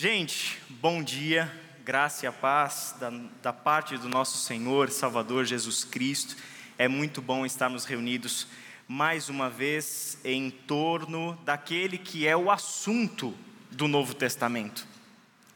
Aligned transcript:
Gente, 0.00 0.60
bom 0.70 1.02
dia, 1.02 1.52
graça 1.84 2.24
e 2.24 2.28
a 2.28 2.30
paz 2.30 2.94
da, 3.00 3.10
da 3.42 3.52
parte 3.52 3.98
do 3.98 4.08
nosso 4.08 4.38
Senhor, 4.38 4.90
Salvador 4.90 5.44
Jesus 5.44 5.82
Cristo. 5.82 6.36
É 6.78 6.86
muito 6.86 7.20
bom 7.20 7.44
estarmos 7.44 7.84
reunidos 7.84 8.46
mais 8.86 9.28
uma 9.28 9.50
vez 9.50 10.16
em 10.24 10.50
torno 10.50 11.36
daquele 11.44 11.98
que 11.98 12.28
é 12.28 12.36
o 12.36 12.48
assunto 12.48 13.34
do 13.72 13.88
Novo 13.88 14.14
Testamento. 14.14 14.86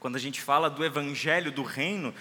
Quando 0.01 0.17
a 0.17 0.19
gente 0.19 0.41
fala 0.41 0.69
do 0.69 0.85
Evangelho 0.85 1.53
do 1.53 1.63
Reino, 1.63 2.13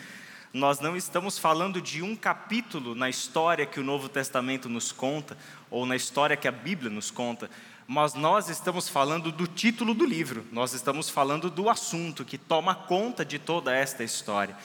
nós 0.53 0.79
não 0.79 0.95
estamos 0.95 1.39
falando 1.39 1.81
de 1.81 2.03
um 2.03 2.15
capítulo 2.15 2.93
na 2.93 3.09
história 3.09 3.65
que 3.65 3.79
o 3.79 3.83
Novo 3.83 4.07
Testamento 4.07 4.69
nos 4.69 4.91
conta, 4.91 5.35
ou 5.71 5.87
na 5.87 5.95
história 5.95 6.37
que 6.37 6.47
a 6.47 6.51
Bíblia 6.51 6.91
nos 6.91 7.09
conta, 7.09 7.49
mas 7.93 8.13
nós 8.13 8.47
estamos 8.47 8.87
falando 8.87 9.33
do 9.33 9.45
título 9.45 9.93
do 9.93 10.05
livro, 10.05 10.45
nós 10.49 10.71
estamos 10.71 11.09
falando 11.09 11.49
do 11.49 11.69
assunto 11.69 12.23
que 12.23 12.37
toma 12.37 12.73
conta 12.73 13.25
de 13.25 13.37
toda 13.37 13.75
esta 13.75 14.01
história. 14.01 14.55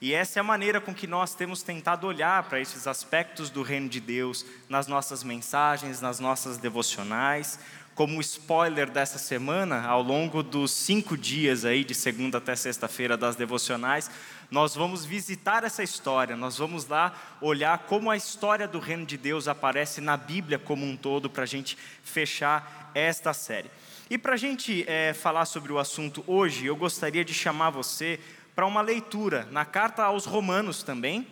E 0.00 0.12
essa 0.12 0.40
é 0.40 0.40
a 0.40 0.42
maneira 0.42 0.80
com 0.80 0.92
que 0.92 1.06
nós 1.06 1.36
temos 1.36 1.62
tentado 1.62 2.04
olhar 2.04 2.42
para 2.42 2.58
esses 2.58 2.88
aspectos 2.88 3.48
do 3.48 3.62
reino 3.62 3.88
de 3.88 4.00
Deus 4.00 4.44
nas 4.68 4.88
nossas 4.88 5.22
mensagens, 5.22 6.00
nas 6.00 6.18
nossas 6.18 6.58
devocionais. 6.58 7.60
Como 7.94 8.20
spoiler 8.20 8.90
dessa 8.90 9.18
semana, 9.18 9.86
ao 9.86 10.02
longo 10.02 10.42
dos 10.42 10.72
cinco 10.72 11.16
dias 11.16 11.64
aí, 11.64 11.84
de 11.84 11.94
segunda 11.94 12.38
até 12.38 12.56
sexta-feira 12.56 13.16
das 13.16 13.36
devocionais, 13.36 14.10
nós 14.50 14.74
vamos 14.74 15.04
visitar 15.04 15.64
essa 15.64 15.82
história, 15.82 16.36
nós 16.36 16.58
vamos 16.58 16.86
lá 16.86 17.14
olhar 17.40 17.78
como 17.80 18.10
a 18.10 18.16
história 18.16 18.68
do 18.68 18.78
reino 18.78 19.04
de 19.04 19.16
Deus 19.16 19.48
aparece 19.48 20.00
na 20.00 20.16
Bíblia 20.16 20.58
como 20.58 20.84
um 20.84 20.96
todo, 20.96 21.28
para 21.28 21.44
a 21.44 21.46
gente 21.46 21.76
fechar 22.02 22.90
esta 22.94 23.32
série. 23.32 23.70
E 24.08 24.18
para 24.18 24.34
a 24.34 24.36
gente 24.36 24.84
é, 24.86 25.14
falar 25.14 25.46
sobre 25.46 25.72
o 25.72 25.78
assunto 25.78 26.22
hoje, 26.26 26.66
eu 26.66 26.76
gostaria 26.76 27.24
de 27.24 27.32
chamar 27.32 27.70
você 27.70 28.20
para 28.54 28.66
uma 28.66 28.80
leitura 28.80 29.48
na 29.50 29.64
carta 29.64 30.04
aos 30.04 30.26
Romanos 30.26 30.82
também. 30.82 31.26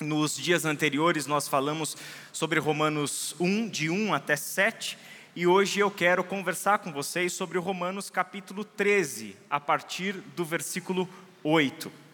Nos 0.00 0.36
dias 0.36 0.64
anteriores 0.64 1.26
nós 1.26 1.46
falamos 1.46 1.96
sobre 2.32 2.58
Romanos 2.58 3.34
1, 3.38 3.68
de 3.68 3.88
1 3.88 4.12
até 4.12 4.36
7, 4.36 4.98
e 5.34 5.46
hoje 5.46 5.80
eu 5.80 5.90
quero 5.90 6.24
conversar 6.24 6.78
com 6.78 6.92
vocês 6.92 7.32
sobre 7.32 7.58
Romanos 7.58 8.10
capítulo 8.10 8.64
13, 8.64 9.36
a 9.48 9.60
partir 9.60 10.14
do 10.34 10.44
versículo 10.44 11.08
8. 11.44 12.05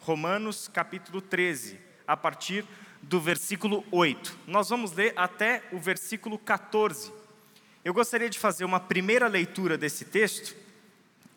Romanos 0.00 0.66
capítulo 0.66 1.20
13, 1.20 1.78
a 2.06 2.16
partir 2.16 2.64
do 3.02 3.20
versículo 3.20 3.84
8. 3.90 4.38
Nós 4.46 4.70
vamos 4.70 4.92
ler 4.92 5.12
até 5.14 5.62
o 5.72 5.78
versículo 5.78 6.38
14. 6.38 7.12
Eu 7.84 7.92
gostaria 7.92 8.30
de 8.30 8.38
fazer 8.38 8.64
uma 8.64 8.80
primeira 8.80 9.28
leitura 9.28 9.76
desse 9.76 10.06
texto, 10.06 10.56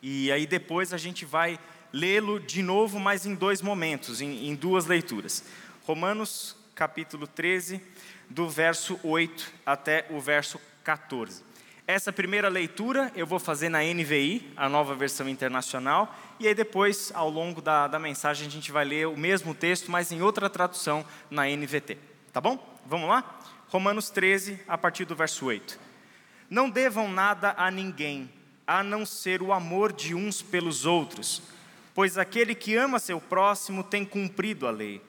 e 0.02 0.32
aí 0.32 0.48
depois 0.48 0.94
a 0.94 0.98
gente 0.98 1.26
vai 1.26 1.60
lê-lo 1.92 2.40
de 2.40 2.64
novo, 2.64 3.00
mas 3.00 3.26
em 3.26 3.36
dois 3.36 3.62
momentos, 3.62 4.22
em, 4.22 4.48
em 4.48 4.56
duas 4.56 4.86
leituras. 4.86 5.44
Romanos 5.84 6.56
capítulo 6.74 7.28
13, 7.28 7.82
do 8.30 8.50
verso 8.50 8.98
8 9.04 9.54
até 9.66 10.08
o 10.10 10.22
verso 10.22 10.60
14. 10.84 11.44
Essa 11.86 12.14
primeira 12.14 12.48
leitura 12.48 13.12
eu 13.16 13.28
vou 13.28 13.40
fazer 13.40 13.70
na 13.70 13.80
NVI, 13.84 14.54
a 14.56 14.70
nova 14.70 14.96
versão 14.96 15.28
internacional, 15.28 16.16
e 16.40 16.48
aí 16.48 16.56
depois, 16.56 17.12
ao 17.14 17.30
longo 17.30 17.62
da, 17.62 17.88
da 17.88 18.00
mensagem, 18.00 18.48
a 18.48 18.52
gente 18.52 18.72
vai 18.72 18.86
ler 18.86 19.08
o 19.08 19.18
mesmo 19.18 19.54
texto, 19.54 19.92
mas 19.92 20.12
em 20.12 20.22
outra 20.22 20.50
tradução 20.50 21.06
na 21.30 21.46
NVT. 21.46 21.98
Tá 22.32 22.40
bom? 22.40 22.80
Vamos 22.86 23.10
lá? 23.10 23.40
Romanos 23.68 24.10
13, 24.10 24.60
a 24.68 24.78
partir 24.78 25.06
do 25.06 25.16
verso 25.16 25.46
8. 25.46 25.80
Não 26.50 26.70
devam 26.70 27.12
nada 27.12 27.54
a 27.58 27.70
ninguém, 27.70 28.32
a 28.66 28.82
não 28.82 29.06
ser 29.06 29.42
o 29.42 29.52
amor 29.52 29.92
de 29.92 30.16
uns 30.16 30.42
pelos 30.42 30.86
outros 30.86 31.42
Pois 31.94 32.18
aquele 32.18 32.56
que 32.56 32.76
ama 32.76 32.98
seu 32.98 33.22
próximo 33.22 33.84
tem 33.84 34.04
cumprido 34.04 34.68
a 34.68 34.72
lei. 34.72 35.02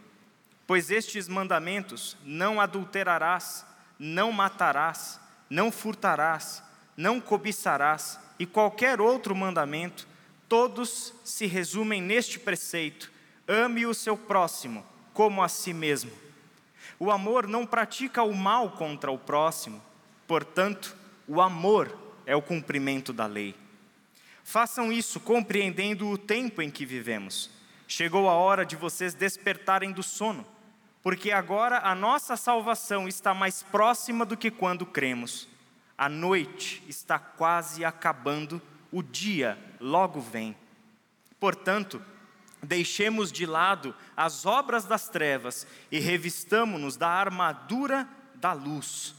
Pois 0.66 0.90
estes 0.90 1.28
mandamentos: 1.28 2.16
não 2.24 2.60
adulterarás, 2.60 3.64
não 3.98 4.30
matarás, 4.30 5.18
não 5.48 5.72
furtarás, 5.72 6.62
não 6.96 7.20
cobiçarás, 7.20 8.18
e 8.38 8.46
qualquer 8.46 9.00
outro 9.00 9.34
mandamento, 9.34 10.06
todos 10.48 11.14
se 11.24 11.46
resumem 11.46 12.02
neste 12.02 12.38
preceito: 12.38 13.10
ame 13.46 13.86
o 13.86 13.94
seu 13.94 14.16
próximo 14.16 14.84
como 15.12 15.42
a 15.42 15.48
si 15.48 15.72
mesmo. 15.72 16.10
O 16.98 17.10
amor 17.10 17.46
não 17.46 17.64
pratica 17.64 18.22
o 18.22 18.34
mal 18.34 18.72
contra 18.72 19.10
o 19.10 19.18
próximo, 19.18 19.80
portanto, 20.26 20.96
o 21.26 21.40
amor 21.40 21.96
é 22.26 22.34
o 22.34 22.42
cumprimento 22.42 23.12
da 23.12 23.26
lei. 23.26 23.54
Façam 24.42 24.92
isso 24.92 25.18
compreendendo 25.20 26.08
o 26.08 26.18
tempo 26.18 26.60
em 26.60 26.70
que 26.70 26.84
vivemos. 26.84 27.50
Chegou 27.86 28.28
a 28.28 28.34
hora 28.34 28.64
de 28.64 28.76
vocês 28.76 29.14
despertarem 29.14 29.92
do 29.92 30.02
sono, 30.02 30.46
porque 31.02 31.30
agora 31.30 31.78
a 31.78 31.94
nossa 31.94 32.36
salvação 32.36 33.08
está 33.08 33.32
mais 33.32 33.62
próxima 33.62 34.24
do 34.24 34.36
que 34.36 34.50
quando 34.50 34.84
cremos. 34.84 35.48
A 35.96 36.08
noite 36.08 36.82
está 36.88 37.18
quase 37.18 37.84
acabando, 37.84 38.60
o 38.90 39.02
dia 39.02 39.58
logo 39.80 40.20
vem. 40.20 40.56
Portanto, 41.38 42.02
deixemos 42.62 43.30
de 43.30 43.46
lado 43.46 43.94
as 44.16 44.46
obras 44.46 44.84
das 44.84 45.08
trevas 45.08 45.66
e 45.90 45.98
revistamo-nos 45.98 46.96
da 46.96 47.08
armadura 47.08 48.08
da 48.34 48.52
luz. 48.52 49.14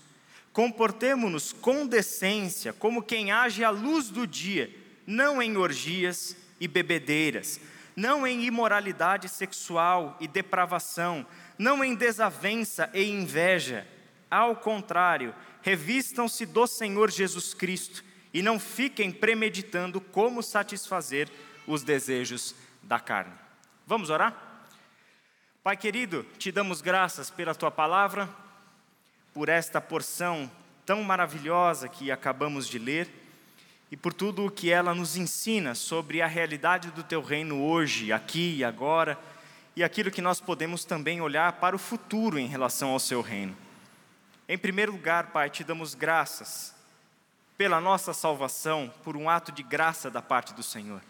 Comportemo-nos 0.51 1.53
com 1.53 1.85
decência, 1.85 2.73
como 2.73 3.03
quem 3.03 3.31
age 3.31 3.63
à 3.63 3.69
luz 3.69 4.09
do 4.09 4.25
dia 4.25 4.85
não 5.05 5.41
em 5.41 5.57
orgias 5.57 6.35
e 6.59 6.67
bebedeiras, 6.67 7.59
não 7.95 8.25
em 8.25 8.43
imoralidade 8.43 9.29
sexual 9.29 10.17
e 10.19 10.27
depravação, 10.27 11.25
não 11.57 11.83
em 11.83 11.95
desavença 11.95 12.89
e 12.93 13.03
inveja. 13.03 13.87
Ao 14.29 14.55
contrário, 14.55 15.33
revistam-se 15.65 16.45
do 16.45 16.67
Senhor 16.67 17.09
Jesus 17.09 17.55
Cristo 17.55 18.03
e 18.31 18.43
não 18.43 18.59
fiquem 18.59 19.11
premeditando 19.11 19.99
como 19.99 20.43
satisfazer 20.43 21.27
os 21.65 21.81
desejos 21.81 22.53
da 22.83 22.99
carne. 22.99 23.33
Vamos 23.87 24.11
orar? 24.11 24.61
Pai 25.63 25.75
querido, 25.75 26.23
te 26.37 26.51
damos 26.51 26.81
graças 26.81 27.31
pela 27.31 27.55
tua 27.55 27.71
palavra, 27.71 28.29
por 29.33 29.49
esta 29.49 29.81
porção 29.81 30.51
tão 30.85 31.03
maravilhosa 31.03 31.89
que 31.89 32.11
acabamos 32.11 32.67
de 32.67 32.77
ler 32.77 33.09
e 33.91 33.97
por 33.97 34.13
tudo 34.13 34.45
o 34.45 34.51
que 34.51 34.69
ela 34.69 34.93
nos 34.93 35.17
ensina 35.17 35.73
sobre 35.73 36.21
a 36.21 36.27
realidade 36.27 36.91
do 36.91 37.01
teu 37.01 37.23
reino 37.23 37.63
hoje, 37.63 38.13
aqui 38.13 38.57
e 38.57 38.63
agora, 38.63 39.17
e 39.75 39.83
aquilo 39.83 40.11
que 40.11 40.21
nós 40.21 40.39
podemos 40.39 40.85
também 40.85 41.21
olhar 41.21 41.53
para 41.53 41.75
o 41.75 41.79
futuro 41.79 42.37
em 42.37 42.45
relação 42.45 42.89
ao 42.89 42.99
seu 42.99 43.19
reino. 43.19 43.64
Em 44.47 44.59
primeiro 44.59 44.91
lugar, 44.91 45.31
Pai, 45.31 45.49
te 45.49 45.63
damos 45.63 45.95
graças 45.95 46.75
pela 47.57 47.81
nossa 47.81 48.13
salvação, 48.13 48.93
por 49.03 49.17
um 49.17 49.27
ato 49.27 49.51
de 49.51 49.63
graça 49.63 50.11
da 50.11 50.21
parte 50.21 50.53
do 50.53 50.61
Senhor. 50.61 51.01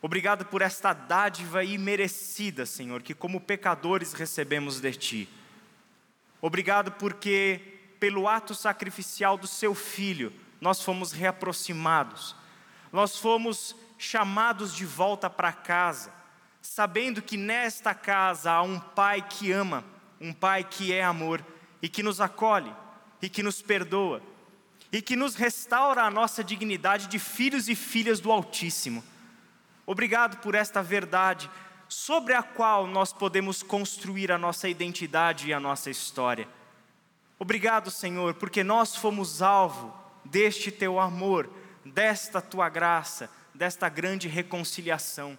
Obrigado 0.00 0.44
por 0.44 0.62
esta 0.62 0.92
dádiva 0.92 1.64
imerecida, 1.64 2.64
Senhor, 2.64 3.02
que 3.02 3.14
como 3.14 3.40
pecadores 3.40 4.12
recebemos 4.12 4.80
de 4.80 4.92
Ti. 4.92 5.28
Obrigado 6.40 6.92
porque, 6.92 7.80
pelo 7.98 8.28
ato 8.28 8.54
sacrificial 8.54 9.36
do 9.36 9.48
Seu 9.48 9.74
Filho, 9.74 10.32
nós 10.60 10.80
fomos 10.82 11.10
reaproximados, 11.10 12.36
nós 12.92 13.18
fomos 13.18 13.74
chamados 13.98 14.72
de 14.72 14.86
volta 14.86 15.28
para 15.28 15.52
casa, 15.52 16.12
sabendo 16.62 17.20
que 17.20 17.36
nesta 17.36 17.92
casa 17.92 18.52
há 18.52 18.62
um 18.62 18.78
Pai 18.78 19.20
que 19.20 19.50
ama, 19.50 19.84
um 20.20 20.32
Pai 20.32 20.62
que 20.62 20.92
é 20.92 21.02
amor 21.02 21.44
e 21.82 21.88
que 21.88 22.02
nos 22.02 22.20
acolhe 22.20 22.72
e 23.22 23.28
que 23.28 23.42
nos 23.42 23.60
perdoa 23.62 24.22
e 24.92 25.00
que 25.00 25.14
nos 25.14 25.34
restaura 25.34 26.02
a 26.02 26.10
nossa 26.10 26.42
dignidade 26.42 27.06
de 27.06 27.18
filhos 27.18 27.68
e 27.68 27.74
filhas 27.74 28.18
do 28.20 28.32
Altíssimo. 28.32 29.04
Obrigado 29.86 30.38
por 30.38 30.54
esta 30.54 30.82
verdade 30.82 31.50
sobre 31.88 32.34
a 32.34 32.42
qual 32.42 32.86
nós 32.86 33.12
podemos 33.12 33.62
construir 33.62 34.30
a 34.32 34.38
nossa 34.38 34.68
identidade 34.68 35.48
e 35.48 35.52
a 35.52 35.60
nossa 35.60 35.90
história. 35.90 36.48
Obrigado, 37.38 37.90
Senhor, 37.90 38.34
porque 38.34 38.62
nós 38.62 38.94
fomos 38.94 39.42
alvo 39.42 39.96
deste 40.24 40.70
teu 40.70 41.00
amor, 41.00 41.48
desta 41.84 42.40
tua 42.40 42.68
graça, 42.68 43.30
desta 43.54 43.88
grande 43.88 44.28
reconciliação. 44.28 45.38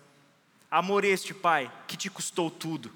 Amor 0.70 1.04
este, 1.04 1.34
Pai, 1.34 1.72
que 1.88 1.96
te 1.96 2.10
custou 2.10 2.50
tudo, 2.50 2.92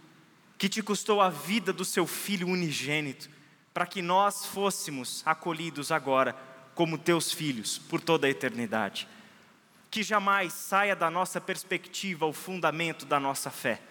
que 0.58 0.68
te 0.68 0.82
custou 0.82 1.22
a 1.22 1.30
vida 1.30 1.72
do 1.72 1.86
seu 1.86 2.08
filho 2.08 2.48
unigênito, 2.48 3.30
para 3.76 3.86
que 3.86 4.02
nós 4.02 4.46
fôssemos 4.46 5.22
acolhidos 5.26 5.92
agora 5.92 6.34
como 6.74 6.98
teus 6.98 7.34
filhos 7.34 7.78
por 7.78 8.00
toda 8.00 8.26
a 8.26 8.30
eternidade. 8.30 9.06
Que 9.92 10.02
jamais 10.02 10.54
saia 10.54 10.96
da 10.96 11.12
nossa 11.12 11.42
perspectiva 11.42 12.26
o 12.26 12.32
fundamento 12.32 13.06
da 13.06 13.20
nossa 13.20 13.52
fé, 13.52 13.82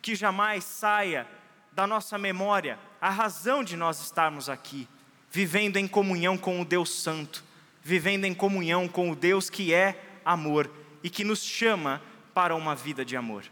que 0.00 0.14
jamais 0.14 0.64
saia 0.64 1.28
da 1.70 1.86
nossa 1.86 2.16
memória 2.16 2.78
a 2.98 3.10
razão 3.10 3.62
de 3.62 3.76
nós 3.76 4.00
estarmos 4.00 4.48
aqui 4.48 4.88
vivendo 5.30 5.76
em 5.76 5.86
comunhão 5.86 6.38
com 6.38 6.58
o 6.58 6.64
Deus 6.64 6.88
Santo, 6.88 7.44
vivendo 7.82 8.24
em 8.24 8.32
comunhão 8.32 8.88
com 8.88 9.10
o 9.10 9.14
Deus 9.14 9.50
que 9.50 9.74
é 9.74 10.02
amor 10.24 10.70
e 11.02 11.10
que 11.10 11.24
nos 11.24 11.44
chama 11.44 12.00
para 12.32 12.56
uma 12.56 12.74
vida 12.74 13.04
de 13.04 13.18
amor. 13.18 13.44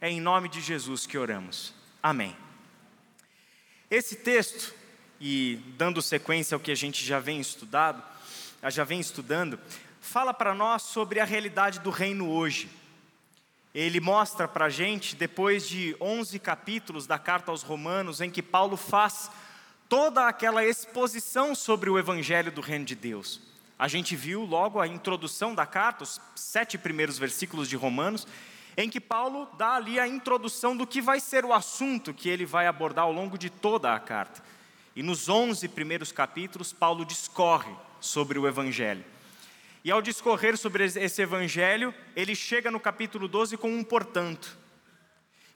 É 0.00 0.08
em 0.08 0.22
nome 0.22 0.48
de 0.48 0.62
Jesus 0.62 1.06
que 1.06 1.18
oramos. 1.18 1.74
Amém. 2.02 2.34
Esse 3.90 4.16
texto, 4.16 4.80
e 5.24 5.60
dando 5.78 6.02
sequência 6.02 6.56
ao 6.56 6.60
que 6.60 6.72
a 6.72 6.74
gente 6.74 7.06
já 7.06 7.20
vem 7.20 7.38
estudado, 7.38 8.02
já 8.68 8.82
vem 8.82 8.98
estudando, 8.98 9.56
fala 10.00 10.34
para 10.34 10.52
nós 10.52 10.82
sobre 10.82 11.20
a 11.20 11.24
realidade 11.24 11.78
do 11.78 11.90
reino 11.90 12.28
hoje. 12.28 12.68
Ele 13.72 14.00
mostra 14.00 14.48
para 14.48 14.64
a 14.64 14.68
gente, 14.68 15.14
depois 15.14 15.68
de 15.68 15.96
11 16.00 16.40
capítulos 16.40 17.06
da 17.06 17.20
carta 17.20 17.52
aos 17.52 17.62
Romanos, 17.62 18.20
em 18.20 18.30
que 18.30 18.42
Paulo 18.42 18.76
faz 18.76 19.30
toda 19.88 20.26
aquela 20.26 20.64
exposição 20.64 21.54
sobre 21.54 21.88
o 21.88 22.00
evangelho 22.00 22.50
do 22.50 22.60
reino 22.60 22.84
de 22.84 22.96
Deus. 22.96 23.40
A 23.78 23.86
gente 23.86 24.16
viu 24.16 24.44
logo 24.44 24.80
a 24.80 24.88
introdução 24.88 25.54
da 25.54 25.64
carta, 25.64 26.02
os 26.02 26.20
sete 26.34 26.76
primeiros 26.76 27.16
versículos 27.16 27.68
de 27.68 27.76
Romanos, 27.76 28.26
em 28.76 28.90
que 28.90 29.00
Paulo 29.00 29.48
dá 29.56 29.74
ali 29.74 30.00
a 30.00 30.08
introdução 30.08 30.76
do 30.76 30.84
que 30.84 31.00
vai 31.00 31.20
ser 31.20 31.44
o 31.44 31.52
assunto 31.52 32.12
que 32.12 32.28
ele 32.28 32.44
vai 32.44 32.66
abordar 32.66 33.04
ao 33.04 33.12
longo 33.12 33.38
de 33.38 33.48
toda 33.48 33.94
a 33.94 34.00
carta. 34.00 34.42
E 34.94 35.02
nos 35.02 35.28
onze 35.28 35.68
primeiros 35.68 36.12
capítulos, 36.12 36.72
Paulo 36.72 37.04
discorre 37.04 37.74
sobre 38.00 38.38
o 38.38 38.46
Evangelho. 38.46 39.04
E 39.84 39.90
ao 39.90 40.02
discorrer 40.02 40.56
sobre 40.56 40.84
esse 40.84 41.22
Evangelho, 41.22 41.94
ele 42.14 42.34
chega 42.34 42.70
no 42.70 42.78
capítulo 42.78 43.26
12 43.26 43.56
com 43.56 43.72
um 43.72 43.82
portanto. 43.82 44.56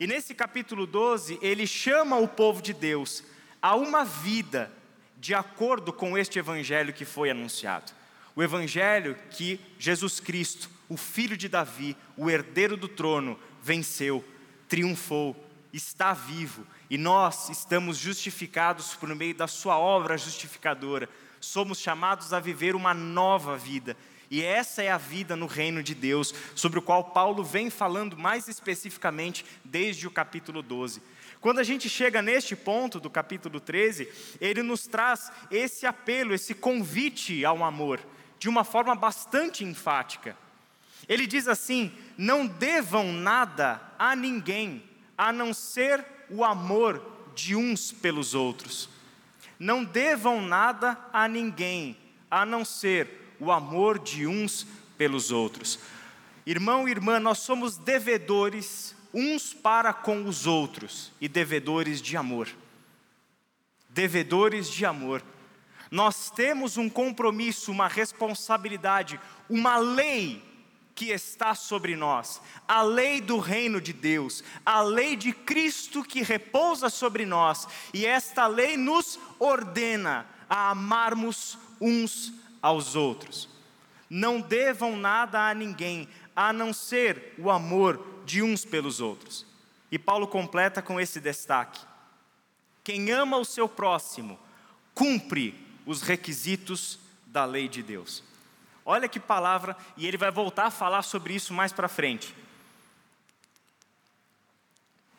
E 0.00 0.06
nesse 0.06 0.34
capítulo 0.34 0.86
12, 0.86 1.38
ele 1.40 1.66
chama 1.66 2.16
o 2.18 2.26
povo 2.26 2.60
de 2.60 2.72
Deus 2.72 3.22
a 3.60 3.74
uma 3.74 4.04
vida 4.04 4.72
de 5.18 5.34
acordo 5.34 5.92
com 5.92 6.16
este 6.16 6.38
Evangelho 6.38 6.92
que 6.92 7.04
foi 7.04 7.30
anunciado. 7.30 7.92
O 8.34 8.42
Evangelho 8.42 9.16
que 9.30 9.60
Jesus 9.78 10.18
Cristo, 10.20 10.70
o 10.88 10.96
filho 10.96 11.36
de 11.36 11.48
Davi, 11.48 11.96
o 12.16 12.30
herdeiro 12.30 12.76
do 12.76 12.88
trono, 12.88 13.38
venceu, 13.62 14.24
triunfou, 14.68 15.36
está 15.72 16.12
vivo 16.12 16.66
e 16.88 16.96
nós 16.96 17.48
estamos 17.48 17.96
justificados 17.98 18.94
por 18.94 19.08
meio 19.14 19.34
da 19.34 19.46
Sua 19.46 19.78
obra 19.78 20.16
justificadora. 20.16 21.08
Somos 21.40 21.80
chamados 21.80 22.32
a 22.32 22.40
viver 22.40 22.74
uma 22.74 22.94
nova 22.94 23.56
vida. 23.56 23.96
E 24.30 24.42
essa 24.42 24.82
é 24.82 24.90
a 24.90 24.98
vida 24.98 25.36
no 25.36 25.46
reino 25.46 25.82
de 25.82 25.94
Deus, 25.94 26.34
sobre 26.54 26.78
o 26.78 26.82
qual 26.82 27.04
Paulo 27.04 27.44
vem 27.44 27.70
falando 27.70 28.16
mais 28.16 28.48
especificamente 28.48 29.44
desde 29.64 30.06
o 30.06 30.10
capítulo 30.10 30.62
12. 30.62 31.00
Quando 31.40 31.60
a 31.60 31.62
gente 31.62 31.88
chega 31.88 32.22
neste 32.22 32.56
ponto 32.56 32.98
do 32.98 33.08
capítulo 33.08 33.60
13, 33.60 34.08
ele 34.40 34.62
nos 34.62 34.86
traz 34.86 35.30
esse 35.50 35.86
apelo, 35.86 36.34
esse 36.34 36.54
convite 36.54 37.44
ao 37.44 37.62
amor, 37.62 38.00
de 38.38 38.48
uma 38.48 38.64
forma 38.64 38.94
bastante 38.94 39.64
enfática. 39.64 40.36
Ele 41.08 41.26
diz 41.26 41.46
assim: 41.46 41.92
Não 42.18 42.46
devam 42.46 43.12
nada 43.12 43.80
a 43.98 44.16
ninguém, 44.16 44.82
a 45.16 45.32
não 45.32 45.54
ser 45.54 46.04
o 46.30 46.44
amor 46.44 47.02
de 47.34 47.54
uns 47.54 47.92
pelos 47.92 48.34
outros. 48.34 48.88
Não 49.58 49.84
devam 49.84 50.40
nada 50.40 50.98
a 51.12 51.26
ninguém, 51.28 51.96
a 52.30 52.44
não 52.44 52.64
ser 52.64 53.34
o 53.38 53.50
amor 53.50 53.98
de 53.98 54.26
uns 54.26 54.66
pelos 54.96 55.30
outros. 55.30 55.78
Irmão 56.44 56.86
e 56.86 56.90
irmã, 56.90 57.18
nós 57.18 57.38
somos 57.38 57.76
devedores 57.76 58.94
uns 59.12 59.54
para 59.54 59.92
com 59.92 60.24
os 60.24 60.46
outros 60.46 61.10
e 61.20 61.28
devedores 61.28 62.02
de 62.02 62.16
amor. 62.16 62.48
Devedores 63.88 64.70
de 64.70 64.84
amor. 64.84 65.22
Nós 65.90 66.30
temos 66.30 66.76
um 66.76 66.88
compromisso, 66.88 67.72
uma 67.72 67.88
responsabilidade, 67.88 69.18
uma 69.48 69.78
lei 69.78 70.42
que 70.96 71.10
está 71.10 71.54
sobre 71.54 71.94
nós, 71.94 72.40
a 72.66 72.80
lei 72.80 73.20
do 73.20 73.38
reino 73.38 73.82
de 73.82 73.92
Deus, 73.92 74.42
a 74.64 74.80
lei 74.80 75.14
de 75.14 75.30
Cristo 75.30 76.02
que 76.02 76.22
repousa 76.22 76.88
sobre 76.88 77.26
nós, 77.26 77.68
e 77.92 78.06
esta 78.06 78.46
lei 78.46 78.78
nos 78.78 79.20
ordena 79.38 80.26
a 80.48 80.70
amarmos 80.70 81.58
uns 81.78 82.32
aos 82.62 82.96
outros. 82.96 83.46
Não 84.08 84.40
devam 84.40 84.96
nada 84.96 85.50
a 85.50 85.52
ninguém, 85.52 86.08
a 86.34 86.50
não 86.50 86.72
ser 86.72 87.34
o 87.36 87.50
amor 87.50 88.22
de 88.24 88.42
uns 88.42 88.64
pelos 88.64 88.98
outros. 88.98 89.44
E 89.92 89.98
Paulo 89.98 90.26
completa 90.26 90.80
com 90.80 90.98
esse 90.98 91.20
destaque: 91.20 91.80
quem 92.82 93.10
ama 93.10 93.36
o 93.36 93.44
seu 93.44 93.68
próximo, 93.68 94.38
cumpre 94.94 95.54
os 95.84 96.00
requisitos 96.00 96.98
da 97.26 97.44
lei 97.44 97.68
de 97.68 97.82
Deus. 97.82 98.24
Olha 98.88 99.08
que 99.08 99.18
palavra, 99.18 99.76
e 99.96 100.06
ele 100.06 100.16
vai 100.16 100.30
voltar 100.30 100.66
a 100.66 100.70
falar 100.70 101.02
sobre 101.02 101.34
isso 101.34 101.52
mais 101.52 101.72
para 101.72 101.88
frente. 101.88 102.32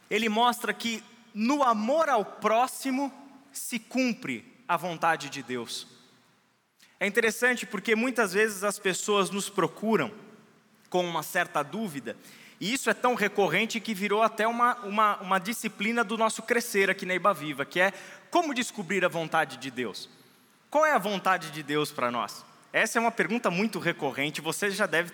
Ele 0.09 0.29
mostra 0.29 0.73
que 0.73 1.03
no 1.33 1.61
amor 1.61 2.07
ao 2.07 2.23
próximo 2.23 3.11
se 3.51 3.77
cumpre 3.77 4.55
a 4.65 4.77
vontade 4.77 5.29
de 5.29 5.43
Deus. 5.43 5.85
É 6.97 7.05
interessante 7.05 7.65
porque 7.65 7.93
muitas 7.93 8.31
vezes 8.31 8.63
as 8.63 8.79
pessoas 8.79 9.29
nos 9.29 9.49
procuram 9.49 10.13
com 10.89 11.05
uma 11.05 11.21
certa 11.21 11.61
dúvida, 11.61 12.15
e 12.61 12.73
isso 12.73 12.89
é 12.89 12.93
tão 12.93 13.15
recorrente 13.15 13.81
que 13.81 13.93
virou 13.93 14.23
até 14.23 14.47
uma, 14.47 14.75
uma, 14.77 15.17
uma 15.17 15.39
disciplina 15.39 16.05
do 16.05 16.17
nosso 16.17 16.41
crescer 16.41 16.89
aqui 16.89 17.05
na 17.05 17.13
Iba 17.13 17.33
Viva, 17.33 17.65
que 17.65 17.81
é 17.81 17.91
como 18.31 18.53
descobrir 18.53 19.03
a 19.03 19.09
vontade 19.09 19.57
de 19.57 19.69
Deus. 19.69 20.09
Qual 20.69 20.85
é 20.85 20.93
a 20.93 20.97
vontade 20.97 21.51
de 21.51 21.61
Deus 21.61 21.91
para 21.91 22.09
nós? 22.09 22.45
Essa 22.71 22.99
é 22.99 23.01
uma 23.01 23.11
pergunta 23.11 23.49
muito 23.49 23.79
recorrente, 23.79 24.41
você 24.41 24.69
já 24.69 24.85
deve 24.85 25.11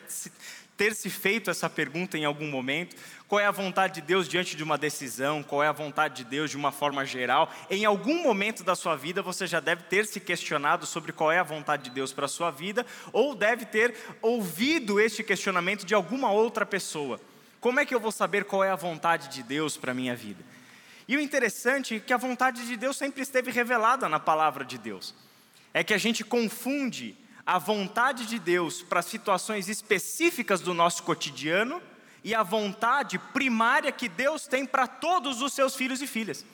ter 0.75 0.95
se 0.95 1.09
feito 1.09 1.51
essa 1.51 1.69
pergunta 1.69 2.17
em 2.17 2.25
algum 2.25 2.49
momento. 2.49 2.95
Qual 3.27 3.39
é 3.39 3.45
a 3.45 3.51
vontade 3.51 3.95
de 3.95 4.01
Deus 4.01 4.27
diante 4.27 4.55
de 4.55 4.63
uma 4.63 4.77
decisão? 4.77 5.43
Qual 5.43 5.63
é 5.63 5.67
a 5.67 5.71
vontade 5.71 6.23
de 6.23 6.23
Deus 6.23 6.49
de 6.49 6.57
uma 6.57 6.71
forma 6.71 7.05
geral? 7.05 7.51
Em 7.69 7.85
algum 7.85 8.23
momento 8.23 8.63
da 8.63 8.75
sua 8.75 8.95
vida 8.95 9.21
você 9.21 9.45
já 9.45 9.59
deve 9.59 9.83
ter 9.83 10.05
se 10.05 10.19
questionado 10.19 10.85
sobre 10.85 11.11
qual 11.11 11.31
é 11.31 11.39
a 11.39 11.43
vontade 11.43 11.83
de 11.83 11.89
Deus 11.91 12.11
para 12.11 12.25
a 12.25 12.29
sua 12.29 12.49
vida, 12.49 12.85
ou 13.11 13.35
deve 13.35 13.65
ter 13.65 13.95
ouvido 14.21 14.99
este 14.99 15.23
questionamento 15.23 15.85
de 15.85 15.93
alguma 15.93 16.31
outra 16.31 16.65
pessoa. 16.65 17.21
Como 17.59 17.79
é 17.79 17.85
que 17.85 17.93
eu 17.93 17.99
vou 17.99 18.11
saber 18.11 18.43
qual 18.43 18.63
é 18.63 18.71
a 18.71 18.75
vontade 18.75 19.29
de 19.29 19.43
Deus 19.43 19.77
para 19.77 19.91
a 19.91 19.95
minha 19.95 20.15
vida? 20.15 20.43
E 21.07 21.15
o 21.15 21.19
interessante 21.19 21.95
é 21.95 21.99
que 21.99 22.13
a 22.13 22.17
vontade 22.17 22.65
de 22.65 22.75
Deus 22.75 22.97
sempre 22.97 23.21
esteve 23.21 23.51
revelada 23.51 24.09
na 24.09 24.19
palavra 24.19 24.65
de 24.65 24.77
Deus. 24.77 25.13
É 25.73 25.83
que 25.83 25.93
a 25.93 25.97
gente 25.97 26.23
confunde 26.23 27.15
a 27.45 27.59
vontade 27.59 28.25
de 28.25 28.39
Deus 28.39 28.81
para 28.81 29.01
situações 29.01 29.67
específicas 29.67 30.61
do 30.61 30.73
nosso 30.73 31.03
cotidiano 31.03 31.81
e 32.23 32.33
a 32.33 32.41
vontade 32.41 33.19
primária 33.19 33.91
que 33.91 34.07
Deus 34.07 34.47
tem 34.47 34.65
para 34.65 34.87
todos 34.87 35.41
os 35.41 35.51
seus 35.51 35.75
filhos 35.75 36.01
e 36.01 36.07
filhas. 36.07 36.45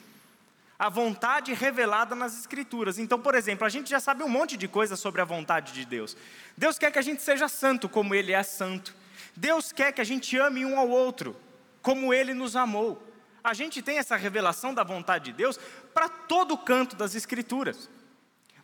A 0.76 0.88
vontade 0.88 1.52
revelada 1.52 2.14
nas 2.16 2.36
Escrituras. 2.36 2.98
Então, 2.98 3.20
por 3.20 3.34
exemplo, 3.34 3.66
a 3.66 3.68
gente 3.68 3.88
já 3.90 4.00
sabe 4.00 4.24
um 4.24 4.28
monte 4.28 4.56
de 4.56 4.66
coisa 4.66 4.96
sobre 4.96 5.20
a 5.20 5.24
vontade 5.24 5.72
de 5.72 5.84
Deus. 5.84 6.16
Deus 6.56 6.78
quer 6.78 6.90
que 6.90 6.98
a 6.98 7.02
gente 7.02 7.22
seja 7.22 7.46
santo 7.48 7.88
como 7.88 8.14
Ele 8.14 8.32
é 8.32 8.42
santo. 8.42 8.94
Deus 9.36 9.70
quer 9.70 9.92
que 9.92 10.00
a 10.00 10.04
gente 10.04 10.36
ame 10.38 10.64
um 10.64 10.78
ao 10.78 10.88
outro 10.88 11.36
como 11.82 12.12
Ele 12.12 12.34
nos 12.34 12.56
amou. 12.56 13.06
A 13.44 13.54
gente 13.54 13.80
tem 13.80 13.98
essa 13.98 14.16
revelação 14.16 14.74
da 14.74 14.82
vontade 14.82 15.26
de 15.26 15.32
Deus 15.34 15.58
para 15.94 16.08
todo 16.08 16.58
canto 16.58 16.96
das 16.96 17.14
Escrituras 17.14 17.88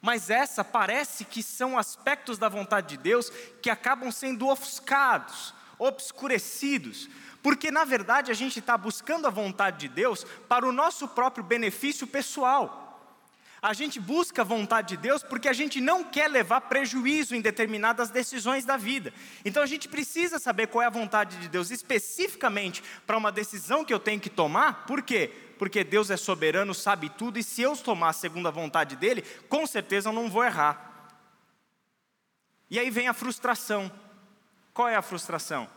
mas 0.06 0.30
essa 0.30 0.62
parece 0.62 1.24
que 1.24 1.42
são 1.42 1.76
aspectos 1.76 2.38
da 2.38 2.48
vontade 2.48 2.90
de 2.90 2.96
Deus 2.96 3.28
que 3.60 3.68
acabam 3.68 4.12
sendo 4.12 4.46
ofuscados, 4.46 5.52
obscurecidos, 5.80 7.08
porque 7.42 7.72
na 7.72 7.82
verdade 7.84 8.30
a 8.30 8.34
gente 8.34 8.60
está 8.60 8.78
buscando 8.78 9.26
a 9.26 9.30
vontade 9.30 9.78
de 9.78 9.88
Deus 9.88 10.24
para 10.48 10.64
o 10.64 10.70
nosso 10.70 11.08
próprio 11.08 11.42
benefício 11.42 12.06
pessoal. 12.06 12.84
A 13.60 13.72
gente 13.72 13.98
busca 13.98 14.42
a 14.42 14.44
vontade 14.44 14.90
de 14.90 14.96
Deus 14.96 15.24
porque 15.24 15.48
a 15.48 15.52
gente 15.52 15.80
não 15.80 16.04
quer 16.04 16.28
levar 16.28 16.60
prejuízo 16.60 17.34
em 17.34 17.40
determinadas 17.40 18.08
decisões 18.08 18.64
da 18.64 18.76
vida. 18.76 19.12
Então 19.44 19.60
a 19.60 19.66
gente 19.66 19.88
precisa 19.88 20.38
saber 20.38 20.68
qual 20.68 20.82
é 20.82 20.86
a 20.86 20.90
vontade 20.90 21.36
de 21.38 21.48
Deus 21.48 21.72
especificamente 21.72 22.80
para 23.04 23.16
uma 23.16 23.32
decisão 23.32 23.84
que 23.84 23.92
eu 23.92 23.98
tenho 23.98 24.20
que 24.20 24.30
tomar, 24.30 24.86
por 24.86 25.02
quê? 25.02 25.45
Porque 25.58 25.84
Deus 25.84 26.10
é 26.10 26.16
soberano, 26.16 26.74
sabe 26.74 27.08
tudo, 27.08 27.38
e 27.38 27.42
se 27.42 27.62
eu 27.62 27.76
tomar 27.76 28.12
segundo 28.12 28.48
a 28.48 28.50
vontade 28.50 28.96
dele, 28.96 29.22
com 29.48 29.66
certeza 29.66 30.08
eu 30.08 30.12
não 30.12 30.28
vou 30.28 30.44
errar. 30.44 31.10
E 32.70 32.78
aí 32.78 32.90
vem 32.90 33.08
a 33.08 33.14
frustração. 33.14 33.90
Qual 34.74 34.88
é 34.88 34.96
a 34.96 35.02
frustração? 35.02 35.68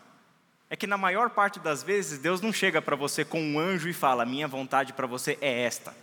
É 0.70 0.76
que 0.76 0.88
na 0.88 0.98
maior 0.98 1.30
parte 1.30 1.60
das 1.60 1.82
vezes 1.82 2.20
Deus 2.20 2.42
não 2.42 2.54
chega 2.54 2.82
para 2.82 2.96
você 2.96 3.26
com 3.26 3.42
um 3.42 3.60
anjo 3.60 3.90
e 3.90 3.94
fala: 3.94 4.26
minha 4.26 4.48
vontade 4.48 4.94
para 4.94 5.08
você 5.08 5.38
é 5.42 5.62
esta. 5.64 5.96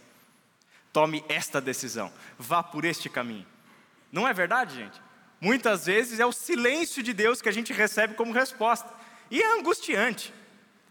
Tome 0.92 1.24
esta 1.28 1.60
decisão, 1.60 2.12
vá 2.38 2.62
por 2.62 2.84
este 2.84 3.08
caminho. 3.08 3.46
Não 4.10 4.26
é 4.26 4.32
verdade, 4.32 4.76
gente? 4.76 5.00
Muitas 5.40 5.86
vezes 5.86 6.18
é 6.18 6.24
o 6.26 6.32
silêncio 6.32 7.02
de 7.02 7.12
Deus 7.12 7.42
que 7.42 7.48
a 7.48 7.52
gente 7.52 7.72
recebe 7.72 8.14
como 8.14 8.32
resposta. 8.32 8.88
E 9.30 9.42
é 9.42 9.58
angustiante. 9.58 10.32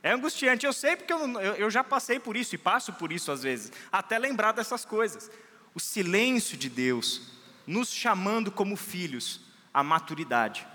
É 0.06 0.12
angustiante, 0.12 0.68
eu 0.68 0.74
sei 0.74 0.96
porque 0.96 1.12
eu, 1.12 1.40
eu, 1.56 1.72
já 1.72 1.84
passei 1.84 2.20
por 2.20 2.38
isso 2.38 2.54
e 2.54 2.60
passo 2.60 2.94
por 2.94 3.12
isso 3.12 3.32
às 3.32 3.42
vezes, 3.42 3.72
até 3.92 4.20
lembrar 4.20 4.52
dessas 4.52 4.86
coisas. 4.86 5.32
O 5.74 5.80
silêncio 5.80 6.56
de 6.56 6.70
Deus 6.70 7.34
nos 7.66 7.92
chamando 7.92 8.52
como 8.52 8.76
filhos 8.76 9.42
à 9.74 9.82
maturidade. 9.82 10.68